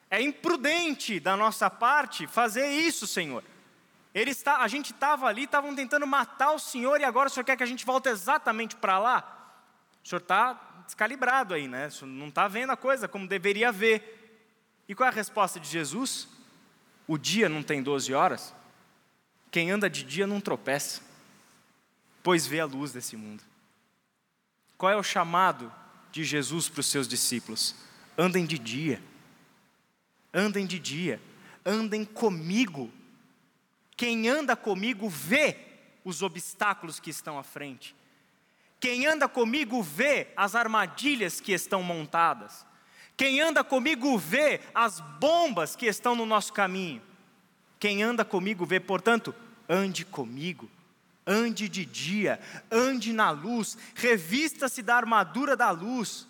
É 0.09 0.19
imprudente 0.19 1.19
da 1.19 1.37
nossa 1.37 1.69
parte 1.69 2.25
fazer 2.25 2.69
isso, 2.69 3.05
Senhor. 3.05 3.43
Ele 4.15 4.31
está, 4.31 4.63
a 4.63 4.67
gente 4.67 4.93
estava 4.93 5.27
ali, 5.27 5.43
estavam 5.43 5.75
tentando 5.75 6.07
matar 6.07 6.53
o 6.53 6.59
Senhor, 6.59 6.99
e 6.99 7.03
agora 7.03 7.27
o 7.27 7.31
Senhor 7.31 7.45
quer 7.45 7.55
que 7.55 7.61
a 7.61 7.67
gente 7.67 7.85
volte 7.85 8.09
exatamente 8.09 8.75
para 8.75 8.97
lá? 8.97 9.35
O 10.03 10.09
Senhor 10.09 10.21
está 10.21 10.68
descalibrado 10.89 11.53
aí, 11.53 11.67
né? 11.67 11.87
Não 12.01 12.29
está 12.29 12.47
vendo 12.47 12.71
a 12.71 12.77
coisa 12.77 13.07
como 13.07 13.27
deveria 13.27 13.71
ver. 13.71 14.15
E 14.87 14.95
qual 14.95 15.07
é 15.07 15.11
a 15.11 15.15
resposta 15.15 15.59
de 15.59 15.69
Jesus? 15.69 16.27
O 17.07 17.15
dia 17.15 17.47
não 17.47 17.61
tem 17.61 17.83
12 17.83 18.11
horas? 18.11 18.55
Quem 19.51 19.69
anda 19.69 19.87
de 19.89 20.03
dia 20.03 20.25
não 20.25 20.41
tropeça, 20.41 21.01
pois 22.23 22.47
vê 22.47 22.59
a 22.59 22.65
luz 22.65 22.91
desse 22.91 23.15
mundo. 23.15 23.43
Qual 24.77 24.91
é 24.91 24.95
o 24.95 25.03
chamado 25.03 25.71
de 26.11 26.23
Jesus 26.23 26.67
para 26.67 26.79
os 26.81 26.87
seus 26.87 27.07
discípulos? 27.07 27.75
Andem 28.17 28.45
de 28.45 28.57
dia, 28.57 29.01
andem 30.33 30.65
de 30.65 30.79
dia, 30.79 31.21
andem 31.65 32.03
comigo. 32.03 32.91
Quem 33.95 34.27
anda 34.27 34.55
comigo 34.55 35.07
vê 35.07 35.55
os 36.03 36.23
obstáculos 36.23 36.99
que 36.99 37.09
estão 37.09 37.37
à 37.37 37.43
frente. 37.43 37.95
Quem 38.79 39.05
anda 39.05 39.27
comigo 39.27 39.83
vê 39.83 40.27
as 40.37 40.55
armadilhas 40.55 41.41
que 41.41 41.51
estão 41.51 41.83
montadas. 41.83 42.65
Quem 43.17 43.41
anda 43.41 43.63
comigo 43.63 44.17
vê 44.17 44.61
as 44.73 45.01
bombas 45.19 45.75
que 45.75 45.85
estão 45.85 46.15
no 46.15 46.25
nosso 46.25 46.53
caminho. 46.53 47.01
Quem 47.77 48.01
anda 48.01 48.23
comigo 48.23 48.65
vê, 48.65 48.79
portanto, 48.79 49.35
ande 49.67 50.05
comigo. 50.05 50.71
Ande 51.27 51.67
de 51.67 51.85
dia, 51.85 52.39
ande 52.71 53.13
na 53.13 53.29
luz, 53.29 53.77
revista-se 53.93 54.81
da 54.81 54.95
armadura 54.95 55.55
da 55.55 55.69
luz, 55.69 56.27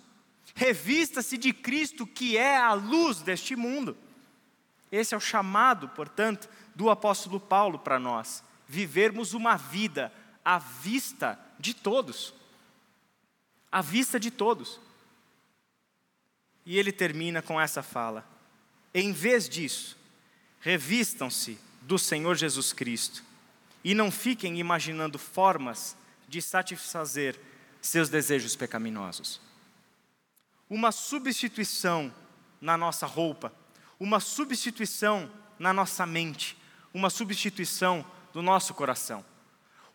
revista-se 0.54 1.38
de 1.38 1.54
Cristo, 1.54 2.06
que 2.06 2.36
é 2.36 2.58
a 2.58 2.74
luz 2.74 3.22
deste 3.22 3.56
mundo. 3.56 3.96
Esse 4.92 5.14
é 5.14 5.18
o 5.18 5.22
chamado, 5.22 5.88
portanto, 5.90 6.50
do 6.76 6.90
apóstolo 6.90 7.40
Paulo 7.40 7.80
para 7.80 7.98
nós, 7.98 8.44
vivermos 8.68 9.34
uma 9.34 9.56
vida 9.56 10.12
à 10.44 10.60
vista 10.60 11.40
de 11.58 11.74
todos 11.74 12.34
à 13.72 13.82
vista 13.82 14.20
de 14.20 14.32
todos. 14.32 14.80
E 16.66 16.78
ele 16.78 16.92
termina 16.92 17.42
com 17.42 17.60
essa 17.60 17.82
fala: 17.82 18.26
em 18.94 19.12
vez 19.12 19.48
disso, 19.48 19.98
revistam-se 20.60 21.60
do 21.82 21.98
Senhor 21.98 22.36
Jesus 22.36 22.74
Cristo 22.74 23.24
e 23.84 23.94
não 23.94 24.12
fiquem 24.12 24.60
imaginando 24.60 25.18
formas 25.18 25.96
de 26.28 26.42
satisfazer 26.42 27.40
seus 27.82 28.10
desejos 28.10 28.56
pecaminosos. 28.56 29.42
Uma 30.70 30.92
substituição 30.92 32.14
na 32.62 32.78
nossa 32.78 33.06
roupa, 33.08 33.54
uma 34.00 34.20
substituição 34.20 35.32
na 35.58 35.74
nossa 35.74 36.06
mente, 36.06 36.58
uma 36.94 37.10
substituição 37.10 38.06
do 38.34 38.42
nosso 38.42 38.74
coração. 38.74 39.26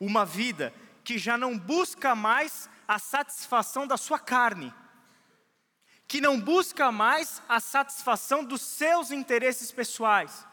Uma 0.01 0.25
vida 0.25 0.73
que 1.05 1.19
já 1.19 1.37
não 1.37 1.57
busca 1.57 2.15
mais 2.15 2.69
a 2.89 2.99
satisfação 2.99 3.87
da 3.87 3.99
sua 3.99 4.19
carne, 4.19 4.73
que 6.09 6.21
não 6.21 6.41
busca 6.41 6.91
mais 6.91 7.43
a 7.49 7.61
satisfação 7.61 8.43
dos 8.43 8.63
seus 8.63 9.11
interesses 9.11 9.71
pessoais. 9.71 10.47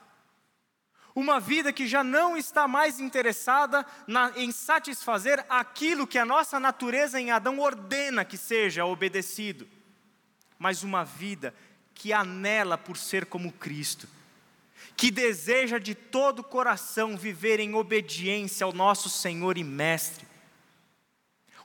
Uma 1.15 1.39
vida 1.39 1.73
que 1.73 1.87
já 1.87 2.03
não 2.03 2.37
está 2.37 2.67
mais 2.67 2.99
interessada 2.99 3.85
na, 4.07 4.31
em 4.35 4.51
satisfazer 4.51 5.45
aquilo 5.49 6.07
que 6.07 6.17
a 6.17 6.25
nossa 6.25 6.59
natureza 6.59 7.19
em 7.19 7.31
Adão 7.31 7.59
ordena 7.59 8.23
que 8.23 8.37
seja 8.37 8.85
obedecido, 8.85 9.67
mas 10.57 10.83
uma 10.83 11.03
vida 11.03 11.53
que 11.93 12.13
anela 12.13 12.77
por 12.77 12.95
ser 12.95 13.25
como 13.25 13.51
Cristo, 13.51 14.07
que 14.95 15.11
deseja 15.11 15.77
de 15.77 15.93
todo 15.93 16.39
o 16.39 16.43
coração 16.43 17.17
viver 17.17 17.59
em 17.59 17.75
obediência 17.75 18.63
ao 18.63 18.71
nosso 18.71 19.09
Senhor 19.09 19.57
e 19.57 19.63
Mestre, 19.63 20.30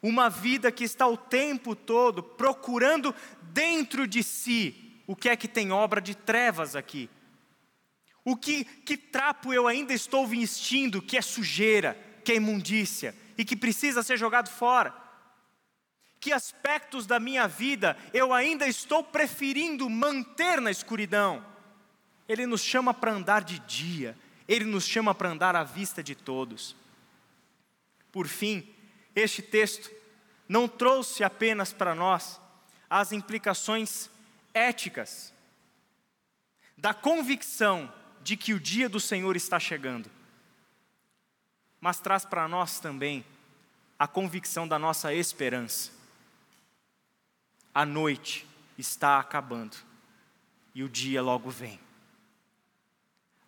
uma 0.06 0.30
vida 0.30 0.70
que 0.70 0.84
está 0.84 1.06
o 1.06 1.16
tempo 1.16 1.74
todo 1.74 2.22
procurando 2.22 3.12
dentro 3.42 4.06
de 4.06 4.22
si 4.22 5.02
o 5.04 5.16
que 5.16 5.28
é 5.28 5.36
que 5.36 5.48
tem 5.48 5.72
obra 5.72 6.00
de 6.00 6.14
trevas 6.14 6.76
aqui. 6.76 7.10
O 8.24 8.36
que, 8.36 8.64
que 8.64 8.96
trapo 8.96 9.52
eu 9.52 9.66
ainda 9.66 9.92
estou 9.92 10.26
vestindo 10.26 11.02
que 11.02 11.16
é 11.16 11.22
sujeira, 11.22 11.96
que 12.24 12.32
é 12.32 12.36
imundícia 12.36 13.14
e 13.36 13.44
que 13.44 13.56
precisa 13.56 14.02
ser 14.02 14.16
jogado 14.16 14.48
fora? 14.48 14.94
Que 16.20 16.32
aspectos 16.32 17.04
da 17.04 17.18
minha 17.18 17.48
vida 17.48 17.96
eu 18.12 18.32
ainda 18.32 18.66
estou 18.66 19.02
preferindo 19.02 19.90
manter 19.90 20.60
na 20.60 20.70
escuridão? 20.70 21.44
Ele 22.28 22.46
nos 22.46 22.60
chama 22.62 22.94
para 22.94 23.12
andar 23.12 23.42
de 23.42 23.58
dia, 23.60 24.16
Ele 24.48 24.64
nos 24.64 24.84
chama 24.84 25.14
para 25.14 25.30
andar 25.30 25.54
à 25.56 25.64
vista 25.64 26.02
de 26.02 26.14
todos. 26.14 26.76
Por 28.12 28.26
fim, 28.26 28.68
este 29.14 29.40
texto 29.40 29.95
não 30.48 30.68
trouxe 30.68 31.24
apenas 31.24 31.72
para 31.72 31.94
nós 31.94 32.40
as 32.88 33.12
implicações 33.12 34.10
éticas 34.54 35.32
da 36.76 36.94
convicção 36.94 37.92
de 38.22 38.36
que 38.36 38.52
o 38.52 38.60
dia 38.60 38.88
do 38.88 39.00
Senhor 39.00 39.36
está 39.36 39.58
chegando, 39.58 40.10
mas 41.80 42.00
traz 42.00 42.24
para 42.24 42.46
nós 42.46 42.80
também 42.80 43.24
a 43.98 44.06
convicção 44.06 44.66
da 44.68 44.78
nossa 44.78 45.12
esperança. 45.14 45.90
A 47.74 47.84
noite 47.84 48.46
está 48.76 49.18
acabando 49.18 49.76
e 50.74 50.82
o 50.82 50.88
dia 50.88 51.22
logo 51.22 51.50
vem. 51.50 51.80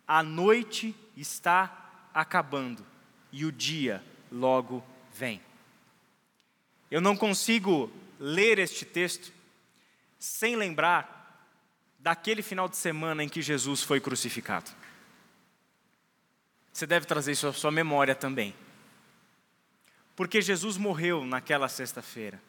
A 0.07 0.23
noite 0.23 0.95
está 1.15 2.09
acabando 2.13 2.85
e 3.31 3.45
o 3.45 3.51
dia 3.51 4.03
logo 4.31 4.83
vem. 5.13 5.41
Eu 6.89 7.01
não 7.01 7.15
consigo 7.15 7.91
ler 8.19 8.59
este 8.59 8.85
texto 8.85 9.31
sem 10.17 10.55
lembrar 10.55 11.19
daquele 11.99 12.41
final 12.41 12.67
de 12.67 12.77
semana 12.77 13.23
em 13.23 13.29
que 13.29 13.41
Jesus 13.41 13.83
foi 13.83 13.99
crucificado. 13.99 14.71
Você 16.71 16.87
deve 16.87 17.05
trazer 17.05 17.33
isso 17.33 17.47
à 17.47 17.53
sua 17.53 17.71
memória 17.71 18.15
também. 18.15 18.55
Porque 20.15 20.41
Jesus 20.41 20.77
morreu 20.77 21.25
naquela 21.25 21.67
sexta-feira. 21.69 22.41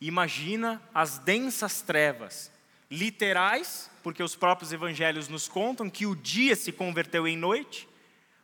Imagina 0.00 0.82
as 0.92 1.18
densas 1.18 1.80
trevas, 1.80 2.50
literais, 2.90 3.90
porque 4.02 4.22
os 4.22 4.36
próprios 4.36 4.72
evangelhos 4.72 5.28
nos 5.28 5.48
contam 5.48 5.88
que 5.88 6.06
o 6.06 6.14
dia 6.14 6.54
se 6.54 6.72
converteu 6.72 7.26
em 7.26 7.36
noite, 7.36 7.88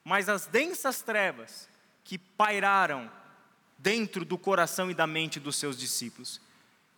mas 0.02 0.28
as 0.28 0.46
densas 0.46 1.02
trevas 1.02 1.68
que 2.02 2.16
pairaram 2.16 3.10
dentro 3.82 4.24
do 4.24 4.36
coração 4.36 4.90
e 4.90 4.94
da 4.94 5.06
mente 5.06 5.40
dos 5.40 5.56
seus 5.56 5.76
discípulos, 5.76 6.40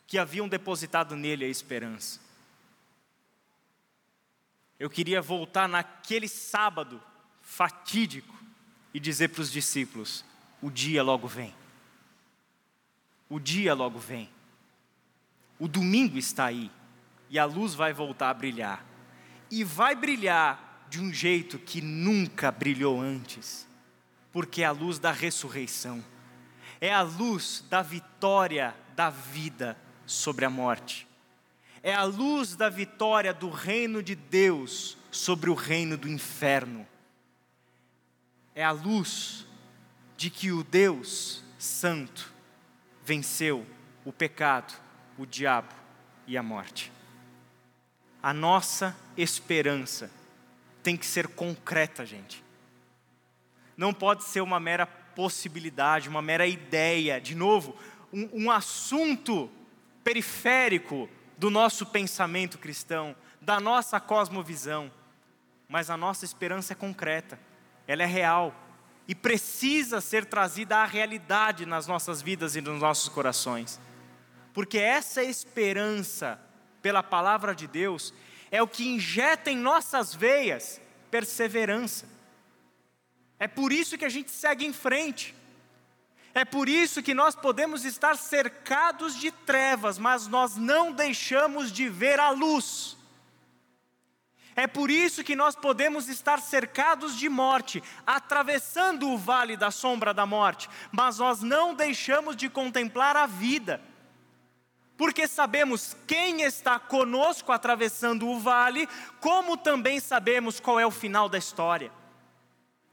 que 0.06 0.18
haviam 0.18 0.48
depositado 0.48 1.16
nele 1.16 1.44
a 1.44 1.48
esperança. 1.48 2.20
Eu 4.78 4.90
queria 4.90 5.22
voltar 5.22 5.68
naquele 5.68 6.26
sábado 6.26 7.00
fatídico 7.40 8.34
e 8.92 8.98
dizer 8.98 9.28
para 9.28 9.42
os 9.42 9.50
discípulos: 9.50 10.24
o 10.60 10.70
dia 10.70 11.02
logo 11.02 11.28
vem. 11.28 11.54
O 13.28 13.38
dia 13.38 13.74
logo 13.74 13.98
vem. 13.98 14.28
O 15.58 15.68
domingo 15.68 16.18
está 16.18 16.46
aí 16.46 16.70
e 17.30 17.38
a 17.38 17.44
luz 17.44 17.74
vai 17.74 17.92
voltar 17.92 18.30
a 18.30 18.34
brilhar. 18.34 18.84
E 19.50 19.62
vai 19.62 19.94
brilhar 19.94 20.86
de 20.90 21.00
um 21.00 21.12
jeito 21.12 21.58
que 21.58 21.80
nunca 21.80 22.50
brilhou 22.50 23.00
antes, 23.00 23.66
porque 24.32 24.62
é 24.62 24.66
a 24.66 24.72
luz 24.72 24.98
da 24.98 25.12
ressurreição 25.12 26.04
é 26.82 26.92
a 26.92 27.02
luz 27.02 27.64
da 27.70 27.80
vitória 27.80 28.74
da 28.96 29.08
vida 29.08 29.78
sobre 30.04 30.44
a 30.44 30.50
morte. 30.50 31.06
É 31.80 31.94
a 31.94 32.02
luz 32.02 32.56
da 32.56 32.68
vitória 32.68 33.32
do 33.32 33.48
reino 33.50 34.02
de 34.02 34.16
Deus 34.16 34.98
sobre 35.08 35.48
o 35.48 35.54
reino 35.54 35.96
do 35.96 36.08
inferno. 36.08 36.84
É 38.52 38.64
a 38.64 38.72
luz 38.72 39.46
de 40.16 40.28
que 40.28 40.50
o 40.50 40.64
Deus 40.64 41.44
Santo 41.56 42.32
venceu 43.04 43.64
o 44.04 44.12
pecado, 44.12 44.74
o 45.16 45.24
diabo 45.24 45.72
e 46.26 46.36
a 46.36 46.42
morte. 46.42 46.90
A 48.20 48.34
nossa 48.34 48.96
esperança 49.16 50.10
tem 50.82 50.96
que 50.96 51.06
ser 51.06 51.28
concreta, 51.28 52.04
gente. 52.04 52.42
Não 53.76 53.94
pode 53.94 54.24
ser 54.24 54.40
uma 54.40 54.58
mera 54.58 54.84
possibilidade, 55.14 56.08
uma 56.08 56.22
mera 56.22 56.46
ideia, 56.46 57.20
de 57.20 57.34
novo, 57.34 57.76
um, 58.12 58.44
um 58.44 58.50
assunto 58.50 59.50
periférico 60.04 61.08
do 61.38 61.50
nosso 61.50 61.86
pensamento 61.86 62.58
cristão, 62.58 63.16
da 63.40 63.58
nossa 63.58 63.98
cosmovisão. 64.00 64.90
Mas 65.68 65.90
a 65.90 65.96
nossa 65.96 66.24
esperança 66.24 66.72
é 66.72 66.76
concreta, 66.76 67.38
ela 67.86 68.02
é 68.02 68.06
real 68.06 68.54
e 69.08 69.14
precisa 69.14 70.00
ser 70.00 70.24
trazida 70.24 70.78
à 70.78 70.84
realidade 70.84 71.66
nas 71.66 71.86
nossas 71.86 72.22
vidas 72.22 72.54
e 72.56 72.60
nos 72.60 72.80
nossos 72.80 73.08
corações. 73.08 73.80
Porque 74.52 74.78
essa 74.78 75.22
esperança 75.22 76.40
pela 76.80 77.02
palavra 77.02 77.54
de 77.54 77.66
Deus 77.66 78.12
é 78.50 78.62
o 78.62 78.68
que 78.68 78.86
injeta 78.86 79.50
em 79.50 79.56
nossas 79.56 80.14
veias 80.14 80.80
perseverança. 81.10 82.11
É 83.42 83.48
por 83.48 83.72
isso 83.72 83.98
que 83.98 84.04
a 84.04 84.08
gente 84.08 84.30
segue 84.30 84.64
em 84.64 84.72
frente. 84.72 85.34
É 86.32 86.44
por 86.44 86.68
isso 86.68 87.02
que 87.02 87.12
nós 87.12 87.34
podemos 87.34 87.84
estar 87.84 88.16
cercados 88.16 89.18
de 89.18 89.32
trevas, 89.32 89.98
mas 89.98 90.28
nós 90.28 90.54
não 90.54 90.92
deixamos 90.92 91.72
de 91.72 91.88
ver 91.88 92.20
a 92.20 92.30
luz. 92.30 92.96
É 94.54 94.68
por 94.68 94.92
isso 94.92 95.24
que 95.24 95.34
nós 95.34 95.56
podemos 95.56 96.08
estar 96.08 96.40
cercados 96.40 97.18
de 97.18 97.28
morte, 97.28 97.82
atravessando 98.06 99.08
o 99.08 99.18
vale 99.18 99.56
da 99.56 99.72
sombra 99.72 100.14
da 100.14 100.24
morte, 100.24 100.70
mas 100.92 101.18
nós 101.18 101.42
não 101.42 101.74
deixamos 101.74 102.36
de 102.36 102.48
contemplar 102.48 103.16
a 103.16 103.26
vida. 103.26 103.82
Porque 104.96 105.26
sabemos 105.26 105.96
quem 106.06 106.42
está 106.42 106.78
conosco 106.78 107.50
atravessando 107.50 108.28
o 108.28 108.38
vale, 108.38 108.88
como 109.18 109.56
também 109.56 109.98
sabemos 109.98 110.60
qual 110.60 110.78
é 110.78 110.86
o 110.86 110.92
final 110.92 111.28
da 111.28 111.38
história 111.38 111.90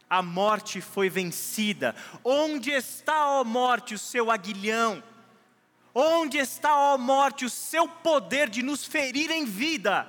a 0.09 0.21
morte 0.21 0.81
foi 0.81 1.09
vencida. 1.09 1.95
Onde 2.23 2.71
está, 2.71 3.27
ó 3.27 3.43
morte, 3.43 3.93
o 3.93 3.99
seu 3.99 4.31
aguilhão? 4.31 5.03
Onde 5.93 6.37
está, 6.37 6.75
ó 6.75 6.97
morte, 6.97 7.45
o 7.45 7.49
seu 7.49 7.87
poder 7.87 8.49
de 8.49 8.63
nos 8.63 8.85
ferir 8.85 9.29
em 9.29 9.45
vida? 9.45 10.07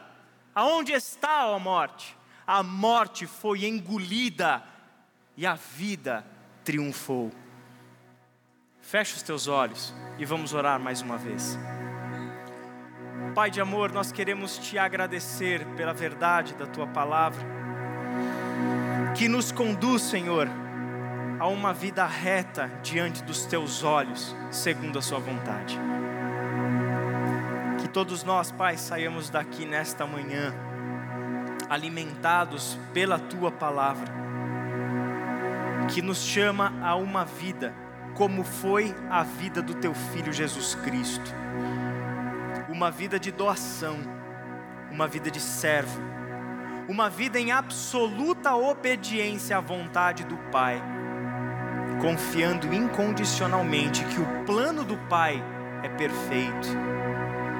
Aonde 0.55 0.93
está, 0.93 1.47
ó 1.47 1.59
morte? 1.59 2.17
A 2.47 2.63
morte 2.63 3.27
foi 3.27 3.67
engolida 3.67 4.63
e 5.37 5.47
a 5.47 5.55
vida 5.55 6.25
triunfou. 6.65 7.31
Feche 8.81 9.17
os 9.17 9.23
teus 9.23 9.47
olhos 9.47 9.95
e 10.19 10.25
vamos 10.25 10.55
orar 10.55 10.81
mais 10.81 11.03
uma 11.03 11.17
vez. 11.17 11.59
Pai 13.35 13.51
de 13.51 13.61
amor, 13.61 13.93
nós 13.93 14.11
queremos 14.11 14.59
te 14.59 14.77
agradecer 14.79 15.65
pela 15.77 15.93
verdade 15.93 16.55
da 16.55 16.67
tua 16.67 16.87
palavra 16.89 17.60
que 19.16 19.29
nos 19.29 19.51
conduz, 19.51 20.03
Senhor, 20.03 20.49
a 21.38 21.49
uma 21.49 21.73
vida 21.73 22.07
reta 22.07 22.70
diante 22.83 23.23
dos 23.23 23.44
teus 23.46 23.83
olhos, 23.83 24.35
segundo 24.51 24.99
a 24.99 25.03
Sua 25.03 25.18
vontade. 25.18 25.79
Que 27.81 27.88
todos 27.88 28.23
nós, 28.23 28.53
Pai, 28.53 28.77
saiamos 28.77 29.31
daqui 29.31 29.64
nesta 29.64 30.07
manhã, 30.07 30.55
alimentados 31.68 32.79
pela 32.92 33.18
Tua 33.18 33.51
palavra, 33.51 34.12
que 35.88 36.01
nos 36.03 36.18
chama 36.18 36.73
a 36.83 36.94
uma 36.94 37.25
vida, 37.25 37.75
como 38.14 38.44
foi 38.44 38.94
a 39.09 39.23
vida 39.23 39.61
do 39.61 39.75
Teu 39.75 39.94
Filho 39.94 40.33
Jesus 40.33 40.75
Cristo, 40.77 41.35
uma 42.68 42.90
vida 42.90 43.18
de 43.18 43.33
doação, 43.33 43.99
uma 44.90 45.09
vida 45.09 45.31
de 45.31 45.40
servo 45.40 46.11
uma 46.90 47.09
vida 47.09 47.38
em 47.38 47.53
absoluta 47.53 48.57
obediência 48.57 49.57
à 49.57 49.61
vontade 49.61 50.24
do 50.24 50.37
Pai, 50.50 50.83
confiando 52.00 52.74
incondicionalmente 52.74 54.05
que 54.07 54.20
o 54.20 54.44
plano 54.44 54.83
do 54.83 54.96
Pai 55.09 55.40
é 55.85 55.88
perfeito 55.88 56.66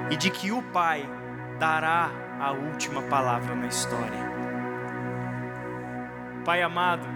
e 0.09 0.17
de 0.17 0.29
que 0.29 0.51
o 0.51 0.61
Pai 0.61 1.09
dará 1.57 2.11
a 2.41 2.51
última 2.51 3.03
palavra 3.03 3.55
na 3.55 3.67
história. 3.67 4.19
Pai 6.43 6.61
amado, 6.61 7.07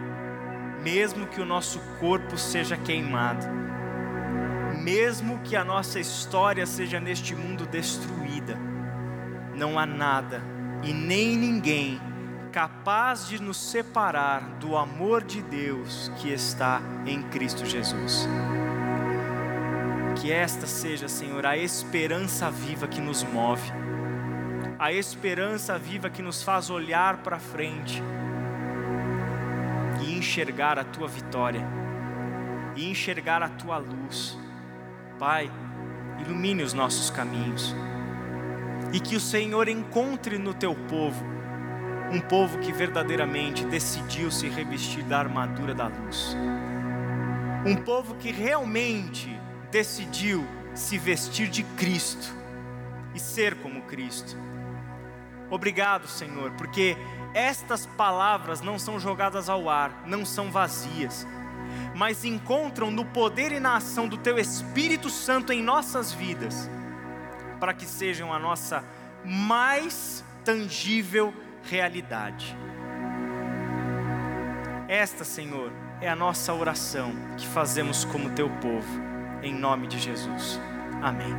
mesmo 0.82 1.28
que 1.28 1.42
o 1.42 1.46
nosso 1.46 1.82
corpo 2.00 2.38
seja 2.38 2.78
queimado, 2.78 3.46
mesmo 4.82 5.40
que 5.40 5.58
a 5.58 5.66
nossa 5.66 6.00
história 6.00 6.66
seja 6.66 6.98
neste 6.98 7.36
mundo 7.36 7.66
destruída, 7.66 8.58
não 9.54 9.78
há 9.78 9.86
nada 9.86 10.42
e 10.82 10.94
nem 10.94 11.36
ninguém 11.36 12.05
capaz 12.56 13.28
de 13.28 13.42
nos 13.42 13.58
separar 13.58 14.40
do 14.62 14.78
amor 14.78 15.22
de 15.22 15.42
Deus 15.42 16.10
que 16.16 16.32
está 16.32 16.82
em 17.06 17.22
Cristo 17.24 17.66
Jesus. 17.66 18.26
Que 20.16 20.32
esta 20.32 20.66
seja, 20.66 21.10
Senhor, 21.10 21.46
a 21.46 21.58
esperança 21.58 22.50
viva 22.50 22.88
que 22.88 23.02
nos 23.02 23.24
move, 23.24 23.70
a 24.80 24.94
esperança 24.94 25.78
viva 25.78 26.10
que 26.10 26.22
nos 26.22 26.44
faz 26.44 26.70
olhar 26.70 27.18
para 27.18 27.40
frente 27.40 28.02
e 30.02 30.18
enxergar 30.18 30.80
a 30.80 30.86
tua 30.86 31.10
vitória, 31.10 31.68
e 32.74 32.90
enxergar 32.90 33.44
a 33.44 33.50
tua 33.50 33.78
luz. 33.80 34.40
Pai, 35.20 35.52
ilumine 36.22 36.64
os 36.64 36.72
nossos 36.72 37.10
caminhos 37.10 37.76
e 38.94 39.00
que 39.02 39.18
o 39.18 39.20
Senhor 39.20 39.68
encontre 39.68 40.38
no 40.38 40.54
teu 40.54 40.74
povo 40.74 41.36
um 42.12 42.20
povo 42.20 42.60
que 42.60 42.72
verdadeiramente 42.72 43.66
decidiu 43.66 44.32
se 44.32 44.48
revestir 44.48 45.04
da 45.04 45.20
armadura 45.20 45.74
da 45.74 45.88
luz. 45.88 46.36
Um 47.66 47.76
povo 47.76 48.16
que 48.16 48.32
realmente 48.32 49.40
decidiu 49.72 50.46
se 50.74 50.98
vestir 50.98 51.48
de 51.48 51.64
Cristo 51.64 52.34
e 53.14 53.20
ser 53.20 53.56
como 53.56 53.82
Cristo. 53.84 54.38
Obrigado, 55.50 56.08
Senhor, 56.08 56.52
porque 56.52 56.98
estas 57.34 57.86
palavras 57.86 58.62
não 58.62 58.78
são 58.78 59.00
jogadas 59.00 59.50
ao 59.50 59.70
ar, 59.70 60.04
não 60.06 60.26
são 60.26 60.52
vazias, 60.52 61.28
mas 61.96 62.24
encontram 62.26 62.92
no 62.92 63.06
poder 63.06 63.52
e 63.52 63.60
na 63.60 63.78
ação 63.78 64.08
do 64.08 64.18
Teu 64.18 64.38
Espírito 64.38 65.10
Santo 65.10 65.52
em 65.52 65.62
nossas 65.62 66.12
vidas, 66.12 66.70
para 67.60 67.74
que 67.74 67.86
sejam 67.86 68.34
a 68.34 68.40
nossa 68.40 68.84
mais 69.24 70.24
tangível 70.44 71.34
realidade. 71.70 72.56
Esta, 74.88 75.24
Senhor, 75.24 75.72
é 76.00 76.08
a 76.08 76.16
nossa 76.16 76.54
oração 76.54 77.12
que 77.38 77.48
fazemos 77.48 78.06
como 78.06 78.30
Teu 78.32 78.50
povo, 78.50 79.02
em 79.42 79.54
nome 79.54 79.88
de 79.88 80.00
Jesus. 80.00 80.60
Amém. 81.02 81.34